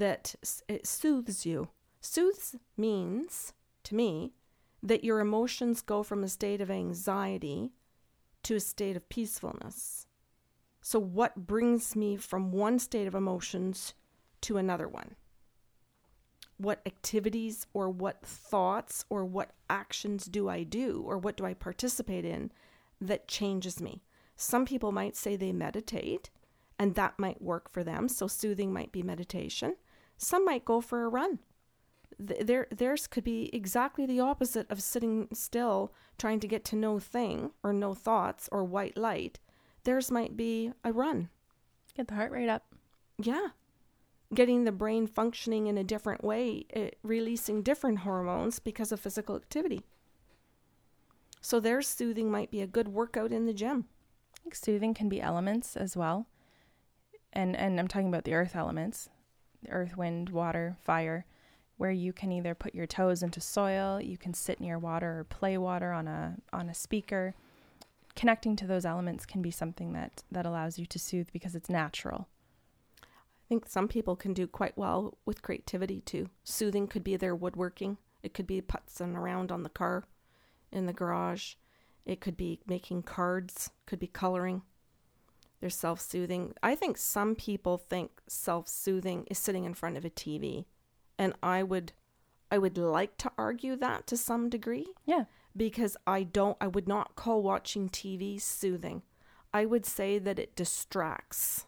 [0.00, 0.34] that
[0.68, 1.68] it soothes you.
[2.00, 3.52] Soothes means,
[3.84, 4.32] to me,
[4.82, 7.72] that your emotions go from a state of anxiety
[8.42, 10.06] to a state of peacefulness.
[10.82, 13.94] So, what brings me from one state of emotions
[14.42, 15.16] to another one?
[16.58, 21.54] What activities or what thoughts or what actions do I do or what do I
[21.54, 22.52] participate in
[23.00, 24.02] that changes me?
[24.36, 26.28] Some people might say they meditate
[26.78, 28.08] and that might work for them.
[28.08, 29.76] So, soothing might be meditation.
[30.16, 31.40] Some might go for a run.
[32.18, 37.00] Their, theirs could be exactly the opposite of sitting still trying to get to no
[37.00, 39.40] thing or no thoughts or white light
[39.84, 41.28] Theirs might be a run.
[41.94, 42.64] Get the heart rate up.
[43.18, 43.48] Yeah.
[44.34, 48.98] Getting the brain functioning in a different way, it, eh, releasing different hormones because of
[48.98, 49.82] physical activity.
[51.40, 53.84] So their soothing might be a good workout in the gym.
[54.34, 56.26] I think soothing can be elements as well.
[57.32, 59.10] And and I'm talking about the earth elements.
[59.70, 61.24] Earth, wind, water, fire,
[61.76, 65.24] where you can either put your toes into soil, you can sit near water or
[65.24, 67.34] play water on a on a speaker
[68.14, 71.68] connecting to those elements can be something that that allows you to soothe because it's
[71.68, 72.28] natural.
[73.02, 76.30] I think some people can do quite well with creativity too.
[76.44, 77.98] Soothing could be their woodworking.
[78.22, 80.04] It could be putzing around on the car
[80.72, 81.54] in the garage.
[82.06, 84.62] It could be making cards, could be coloring.
[85.60, 86.54] They're self-soothing.
[86.62, 90.66] I think some people think self-soothing is sitting in front of a TV.
[91.18, 91.92] And I would
[92.50, 94.86] I would like to argue that to some degree.
[95.06, 95.24] Yeah
[95.56, 99.02] because I don't I would not call watching TV soothing.
[99.52, 101.66] I would say that it distracts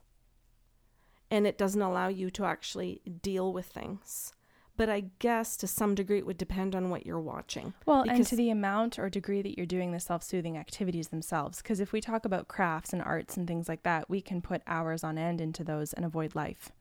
[1.30, 4.32] and it doesn't allow you to actually deal with things.
[4.76, 7.72] But I guess to some degree it would depend on what you're watching.
[7.86, 11.62] Well, and to the amount or degree that you're doing the self soothing activities themselves.
[11.62, 14.62] Because if we talk about crafts and arts and things like that, we can put
[14.66, 16.72] hours on end into those and avoid life.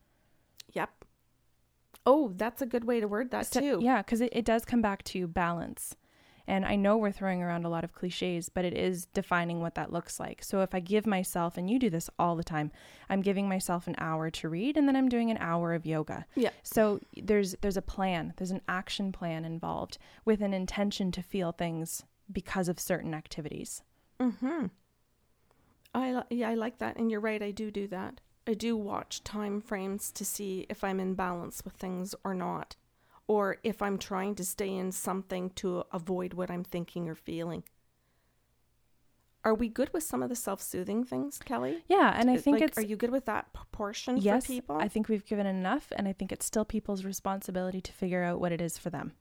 [0.72, 0.90] Yep.
[2.04, 3.80] Oh, that's a good way to word that too.
[3.82, 5.96] Yeah, because it, it does come back to balance.
[6.46, 9.74] And I know we're throwing around a lot of cliches, but it is defining what
[9.74, 10.42] that looks like.
[10.44, 12.70] So if I give myself, and you do this all the time,
[13.08, 16.26] I'm giving myself an hour to read and then I'm doing an hour of yoga.
[16.34, 16.50] Yeah.
[16.62, 21.52] So there's there's a plan, there's an action plan involved with an intention to feel
[21.52, 23.82] things because of certain activities.
[24.20, 24.66] Mm-hmm.
[25.94, 28.20] I yeah, I like that and you're right, I do do that.
[28.46, 32.76] I do watch time frames to see if I'm in balance with things or not
[33.28, 37.64] or if I'm trying to stay in something to avoid what I'm thinking or feeling.
[39.44, 41.84] Are we good with some of the self-soothing things, Kelly?
[41.88, 42.78] Yeah, and I uh, think like, it's.
[42.78, 44.76] Are you good with that proportion yes, for people?
[44.76, 48.40] I think we've given enough, and I think it's still people's responsibility to figure out
[48.40, 49.12] what it is for them.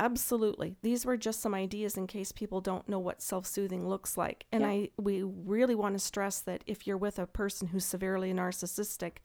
[0.00, 0.76] Absolutely.
[0.82, 4.46] These were just some ideas in case people don't know what self-soothing looks like.
[4.50, 4.68] And yeah.
[4.68, 9.18] I we really want to stress that if you're with a person who's severely narcissistic,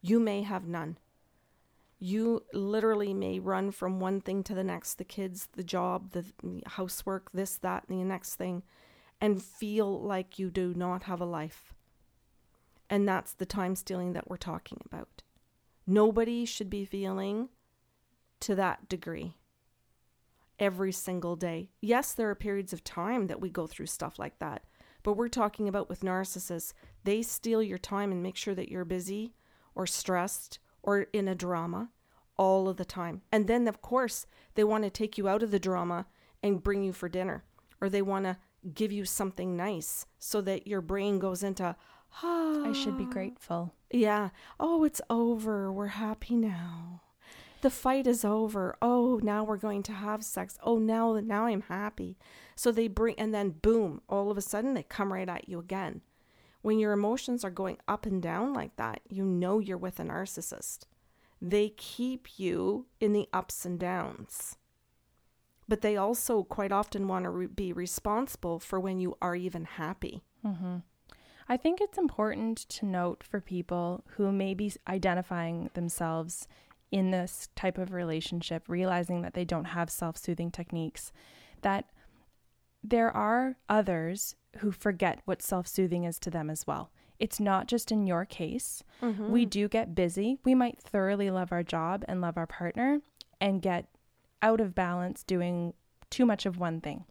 [0.00, 0.96] you may have none
[2.02, 6.24] you literally may run from one thing to the next the kids, the job, the
[6.66, 8.64] housework, this, that, and the next thing,
[9.20, 11.72] and feel like you do not have a life.
[12.90, 15.22] And that's the time stealing that we're talking about.
[15.86, 17.50] Nobody should be feeling
[18.40, 19.36] to that degree
[20.58, 21.70] every single day.
[21.80, 24.64] Yes, there are periods of time that we go through stuff like that,
[25.04, 26.72] but we're talking about with narcissists,
[27.04, 29.34] they steal your time and make sure that you're busy
[29.76, 31.90] or stressed or in a drama
[32.36, 33.22] all of the time.
[33.30, 36.06] And then, of course, they want to take you out of the drama
[36.42, 37.44] and bring you for dinner,
[37.80, 38.36] or they want to
[38.74, 41.76] give you something nice so that your brain goes into,
[42.22, 43.74] ah, I should be grateful.
[43.90, 44.30] Yeah.
[44.58, 45.72] Oh, it's over.
[45.72, 47.02] We're happy now.
[47.60, 48.76] The fight is over.
[48.82, 50.58] Oh, now we're going to have sex.
[50.64, 52.18] Oh, now now I'm happy.
[52.56, 55.60] So they bring and then boom, all of a sudden they come right at you
[55.60, 56.00] again.
[56.62, 60.04] When your emotions are going up and down like that, you know you're with a
[60.04, 60.86] narcissist.
[61.40, 64.56] They keep you in the ups and downs.
[65.68, 69.64] But they also quite often want to re- be responsible for when you are even
[69.64, 70.22] happy.
[70.44, 70.78] Mm-hmm.
[71.48, 76.46] I think it's important to note for people who may be identifying themselves
[76.92, 81.10] in this type of relationship, realizing that they don't have self soothing techniques,
[81.62, 81.86] that
[82.84, 86.90] there are others who forget what self soothing is to them as well.
[87.18, 88.82] It's not just in your case.
[89.00, 89.30] Mm-hmm.
[89.30, 90.38] We do get busy.
[90.44, 93.00] We might thoroughly love our job and love our partner
[93.40, 93.86] and get
[94.42, 95.74] out of balance doing
[96.10, 97.04] too much of one thing.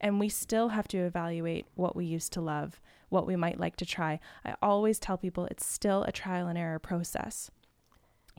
[0.00, 3.76] And we still have to evaluate what we used to love, what we might like
[3.76, 4.18] to try.
[4.44, 7.50] I always tell people it's still a trial and error process.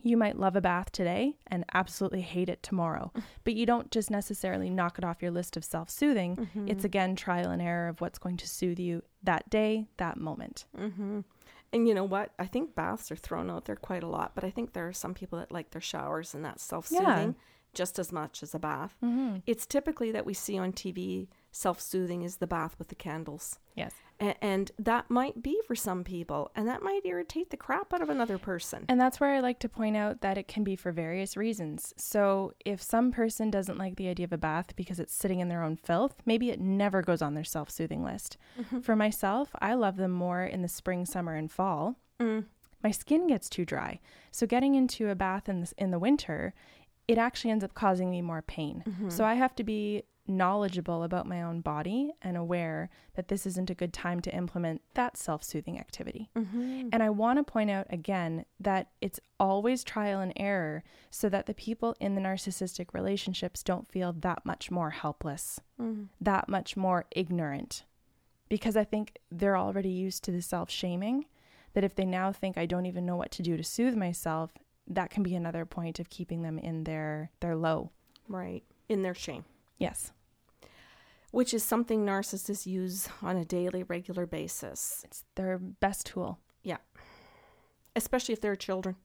[0.06, 3.10] You might love a bath today and absolutely hate it tomorrow,
[3.42, 6.36] but you don't just necessarily knock it off your list of self soothing.
[6.36, 6.68] Mm-hmm.
[6.68, 10.66] It's again trial and error of what's going to soothe you that day, that moment.
[10.78, 11.20] Mm-hmm.
[11.72, 12.30] And you know what?
[12.38, 14.92] I think baths are thrown out there quite a lot, but I think there are
[14.92, 17.32] some people that like their showers and that's self soothing Yeah.
[17.72, 18.94] just as much as a bath.
[19.02, 19.38] Mm-hmm.
[19.46, 23.58] It's typically that we see on TV self soothing is the bath with the candles.
[23.74, 23.92] Yes.
[24.20, 28.02] A- and that might be for some people, and that might irritate the crap out
[28.02, 28.84] of another person.
[28.88, 31.94] And that's where I like to point out that it can be for various reasons.
[31.96, 35.48] So, if some person doesn't like the idea of a bath because it's sitting in
[35.48, 38.36] their own filth, maybe it never goes on their self soothing list.
[38.82, 41.96] For myself, I love them more in the spring, summer, and fall.
[42.20, 42.44] Mm.
[42.82, 44.00] My skin gets too dry.
[44.30, 46.52] So, getting into a bath in the, in the winter,
[47.06, 48.84] it actually ends up causing me more pain.
[49.08, 53.70] So, I have to be knowledgeable about my own body and aware that this isn't
[53.70, 56.30] a good time to implement that self soothing activity.
[56.36, 56.88] Mm-hmm.
[56.92, 61.46] And I want to point out again that it's always trial and error so that
[61.46, 66.08] the people in the narcissistic relationships don't feel that much more helpless, Mm.
[66.20, 67.84] that much more ignorant.
[68.48, 71.26] Because I think they're already used to the self shaming,
[71.72, 74.52] that if they now think I don't even know what to do to soothe myself,
[74.86, 77.90] that can be another point of keeping them in their, their low.
[78.28, 78.62] Right.
[78.88, 79.44] In their shame,
[79.78, 80.12] Yes.
[81.30, 86.38] which is something narcissists use on a daily, regular basis, It's their best tool.
[86.62, 86.76] Yeah.
[87.96, 88.96] Especially if they're children.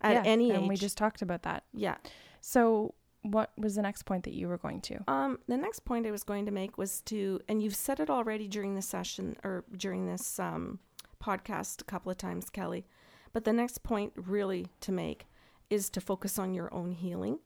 [0.00, 0.68] At Yeah, any and age.
[0.68, 1.64] we just talked about that.
[1.72, 1.96] yeah.
[2.40, 5.04] So, what was the next point that you were going to?
[5.06, 8.08] Um, the next point I was going to make was to, and you've said it
[8.08, 10.78] already during the session or during this um,
[11.22, 12.86] podcast a couple of times, Kelly,
[13.34, 15.26] but the next point really to make
[15.68, 17.38] is to focus on your own healing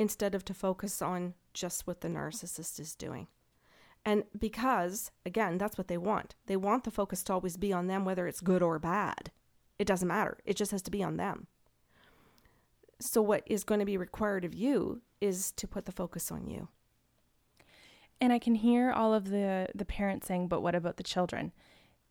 [0.00, 3.26] instead of to focus on just what the narcissist is doing.
[4.02, 6.34] And because, again, that's what they want.
[6.46, 9.30] They want the focus to always be on them, whether it's good or bad.
[9.78, 10.38] It doesn't matter.
[10.46, 11.48] It just has to be on them.
[12.98, 16.48] So, what is going to be required of you is to put the focus on
[16.48, 16.68] you.
[18.22, 21.52] And I can hear all of the the parents saying, "But what about the children?"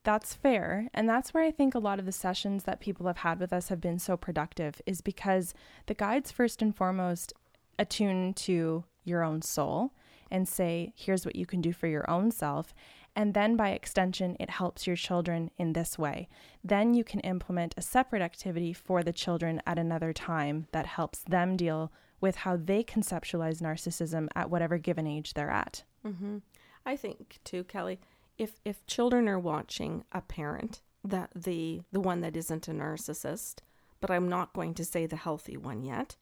[0.03, 3.17] That's fair, and that's where I think a lot of the sessions that people have
[3.17, 5.55] had with us have been so productive is because
[5.87, 7.33] the guides first and foremost
[7.79, 9.93] attune to your own soul
[10.29, 12.73] and say, "Here's what you can do for your own self."
[13.15, 16.29] And then by extension, it helps your children in this way.
[16.63, 21.19] Then you can implement a separate activity for the children at another time that helps
[21.19, 25.83] them deal with how they conceptualize narcissism at whatever given age they're at.
[26.05, 26.37] Mm-hmm.
[26.85, 27.99] I think too, Kelly.
[28.37, 33.59] If if children are watching a parent that the the one that isn't a narcissist,
[33.99, 36.15] but I'm not going to say the healthy one yet.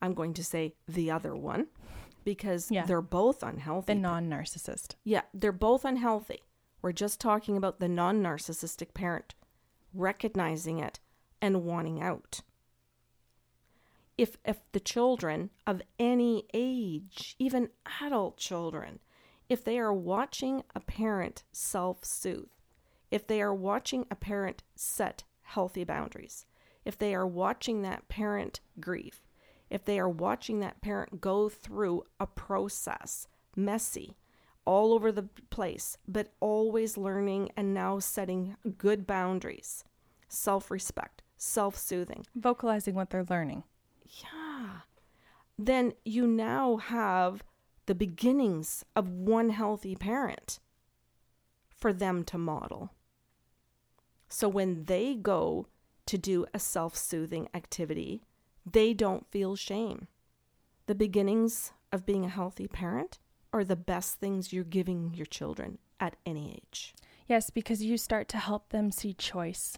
[0.00, 1.66] I'm going to say the other one
[2.24, 2.84] because Yeah.
[2.86, 3.94] they're both unhealthy.
[3.94, 4.94] The non narcissist.
[5.04, 6.42] yeah, they're both unhealthy.
[6.82, 9.34] We're just talking about the non-narcissistic parent
[9.92, 11.00] recognizing it
[11.42, 12.42] and wanting out.
[14.16, 17.70] If if the children of any age, even
[18.00, 19.00] adult children,
[19.48, 22.48] if they are watching a parent self-soothe,
[23.10, 26.46] if they are watching a parent set healthy boundaries,
[26.84, 29.20] if they are watching that parent grieve,
[29.70, 34.16] if they are watching that parent go through a process, messy,
[34.64, 39.84] all over the place, but always learning and now setting good boundaries,
[40.28, 42.26] self respect, self soothing.
[42.34, 43.64] Vocalizing what they're learning.
[44.04, 44.80] Yeah.
[45.58, 47.42] Then you now have
[47.86, 50.60] the beginnings of one healthy parent
[51.74, 52.92] for them to model.
[54.28, 55.66] So when they go
[56.06, 58.22] to do a self soothing activity,
[58.72, 60.08] they don't feel shame.
[60.86, 63.18] The beginnings of being a healthy parent
[63.52, 66.94] are the best things you're giving your children at any age.
[67.26, 69.76] Yes, because you start to help them see choice.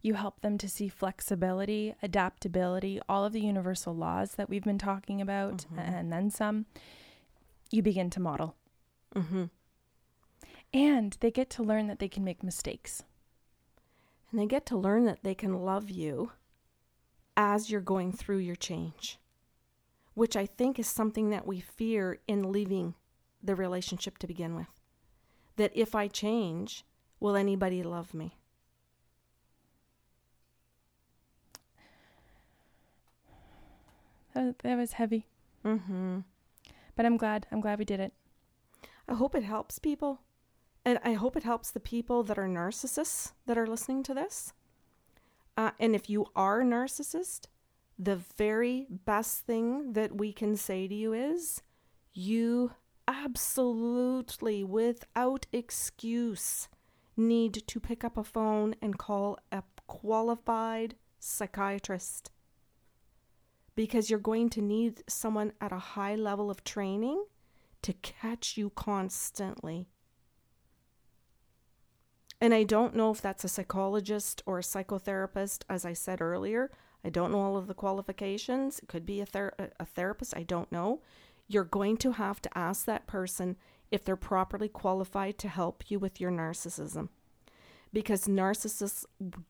[0.00, 4.78] You help them to see flexibility, adaptability, all of the universal laws that we've been
[4.78, 6.66] talking about, and then some.
[7.70, 8.56] You begin to model.
[9.14, 9.44] Mm-hmm.
[10.74, 13.04] And they get to learn that they can make mistakes.
[14.30, 16.32] And they get to learn that they can love you
[17.36, 19.18] as you're going through your change,
[20.14, 22.94] which I think is something that we fear in leaving
[23.42, 24.80] the relationship to begin with.
[25.56, 26.84] That if I change,
[27.20, 28.36] will anybody love me?
[34.34, 35.26] that, was heavy.
[35.64, 36.20] Mm-hmm.
[36.96, 37.46] But I'm glad.
[37.50, 38.12] I'm glad we did it.
[39.08, 40.20] I hope it helps people.
[40.84, 44.52] And I hope it helps the people that are narcissists that are listening to this.
[45.56, 47.46] Uh, and if you are a narcissist,
[47.98, 51.62] the very best thing that we can say to you is
[52.12, 52.72] you
[53.06, 56.68] absolutely, without excuse,
[57.16, 62.30] need to pick up a phone and call a qualified psychiatrist
[63.74, 67.24] because you're going to need someone at a high level of training
[67.82, 69.88] to catch you constantly.
[72.42, 76.72] And I don't know if that's a psychologist or a psychotherapist, as I said earlier.
[77.04, 78.80] I don't know all of the qualifications.
[78.80, 80.36] It could be a, ther- a therapist.
[80.36, 81.02] I don't know.
[81.46, 83.54] You're going to have to ask that person
[83.92, 87.10] if they're properly qualified to help you with your narcissism.
[87.92, 89.04] Because narcissists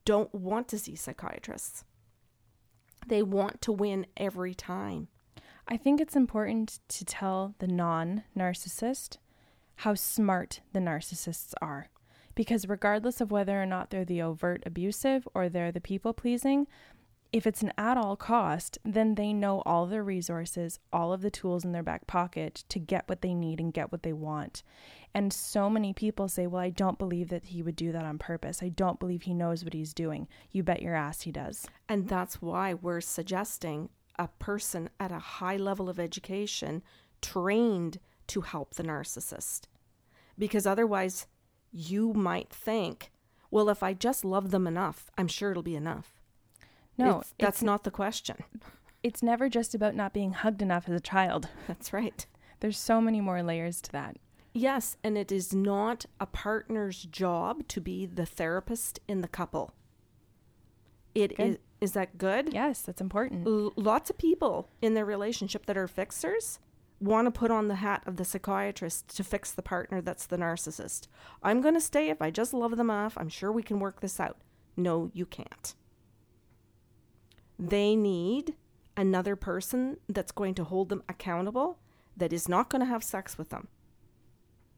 [0.05, 1.85] don't want to see psychiatrists,
[3.07, 5.09] they want to win every time.
[5.67, 9.17] I think it's important to tell the non narcissist
[9.77, 11.89] how smart the narcissists are.
[12.35, 16.67] Because regardless of whether or not they're the overt abusive or they're the people pleasing,
[17.33, 21.31] if it's an at all cost, then they know all the resources, all of the
[21.31, 24.63] tools in their back pocket to get what they need and get what they want.
[25.15, 28.19] And so many people say, Well, I don't believe that he would do that on
[28.19, 28.63] purpose.
[28.63, 30.29] I don't believe he knows what he's doing.
[30.51, 31.67] You bet your ass he does.
[31.89, 36.83] And that's why we're suggesting a person at a high level of education
[37.23, 39.63] trained to help the narcissist.
[40.39, 41.27] Because otherwise,
[41.73, 43.11] you might think,
[43.51, 46.21] well, if I just love them enough, I'm sure it'll be enough.
[46.99, 48.37] No, It's- that's not the question.
[49.03, 51.49] It's never just about not being hugged enough as a child.
[51.67, 52.25] That's right.
[52.61, 54.17] There's so many more layers to that.
[54.55, 59.75] Yes, and it is not a partner's job to be the therapist in the couple.
[61.15, 61.47] It Good.
[61.49, 61.59] is.
[61.81, 62.53] Is that good?
[62.55, 63.45] Yes, that's important.
[63.45, 66.61] L- lots of people in their relationship that are fixers
[67.03, 70.37] want to put on the hat of the psychiatrist to fix the partner that's the
[70.37, 71.09] narcissist.
[71.43, 73.19] I'm going to stay if I just love them enough.
[73.19, 74.39] I'm sure we can work this out.
[74.77, 75.75] No, you can't.
[77.59, 78.55] They need
[78.97, 81.79] another person that's going to hold them accountable,
[82.17, 83.69] that is not going to have sex with them,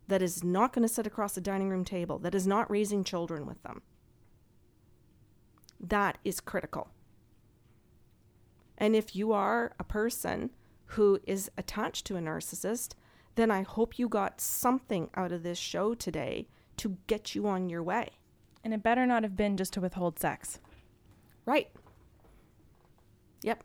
[0.09, 3.05] that is not going to sit across the dining room table, that is not raising
[3.05, 3.83] children with them.
[5.81, 6.89] That is critical.
[8.79, 10.51] And if you are a person
[10.87, 12.95] who is attached to a narcissist,
[13.35, 17.69] then I hope you got something out of this show today to get you on
[17.69, 18.11] your way.
[18.63, 20.59] And it better not have been just to withhold sex.
[21.45, 21.71] Right.
[23.43, 23.63] Yep.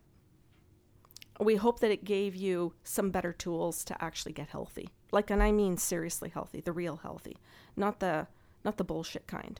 [1.39, 4.89] We hope that it gave you some better tools to actually get healthy.
[5.11, 7.37] Like and I mean seriously healthy, the real healthy,
[7.75, 8.27] not the
[8.65, 9.59] not the bullshit kind.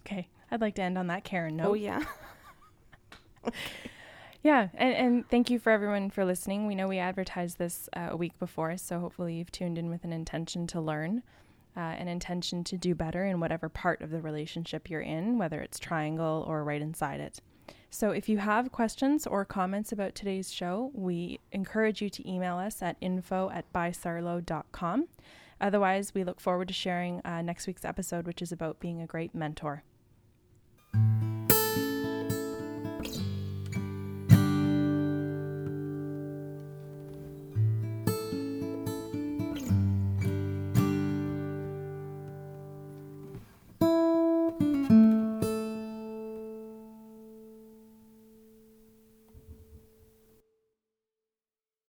[0.00, 1.70] Okay, I'd like to end on that Karen oh, note.
[1.70, 2.04] Oh yeah.
[4.42, 6.66] Yeah, and, and thank you for everyone for listening.
[6.66, 10.02] We know we advertised this uh, a week before, so hopefully you've tuned in with
[10.02, 11.22] an intention to learn,
[11.76, 15.60] uh, an intention to do better in whatever part of the relationship you're in, whether
[15.60, 17.40] it's triangle or right inside it.
[17.90, 22.56] So if you have questions or comments about today's show, we encourage you to email
[22.56, 25.08] us at info at bysarlo.com.
[25.60, 29.06] Otherwise, we look forward to sharing uh, next week's episode, which is about being a
[29.06, 29.82] great mentor.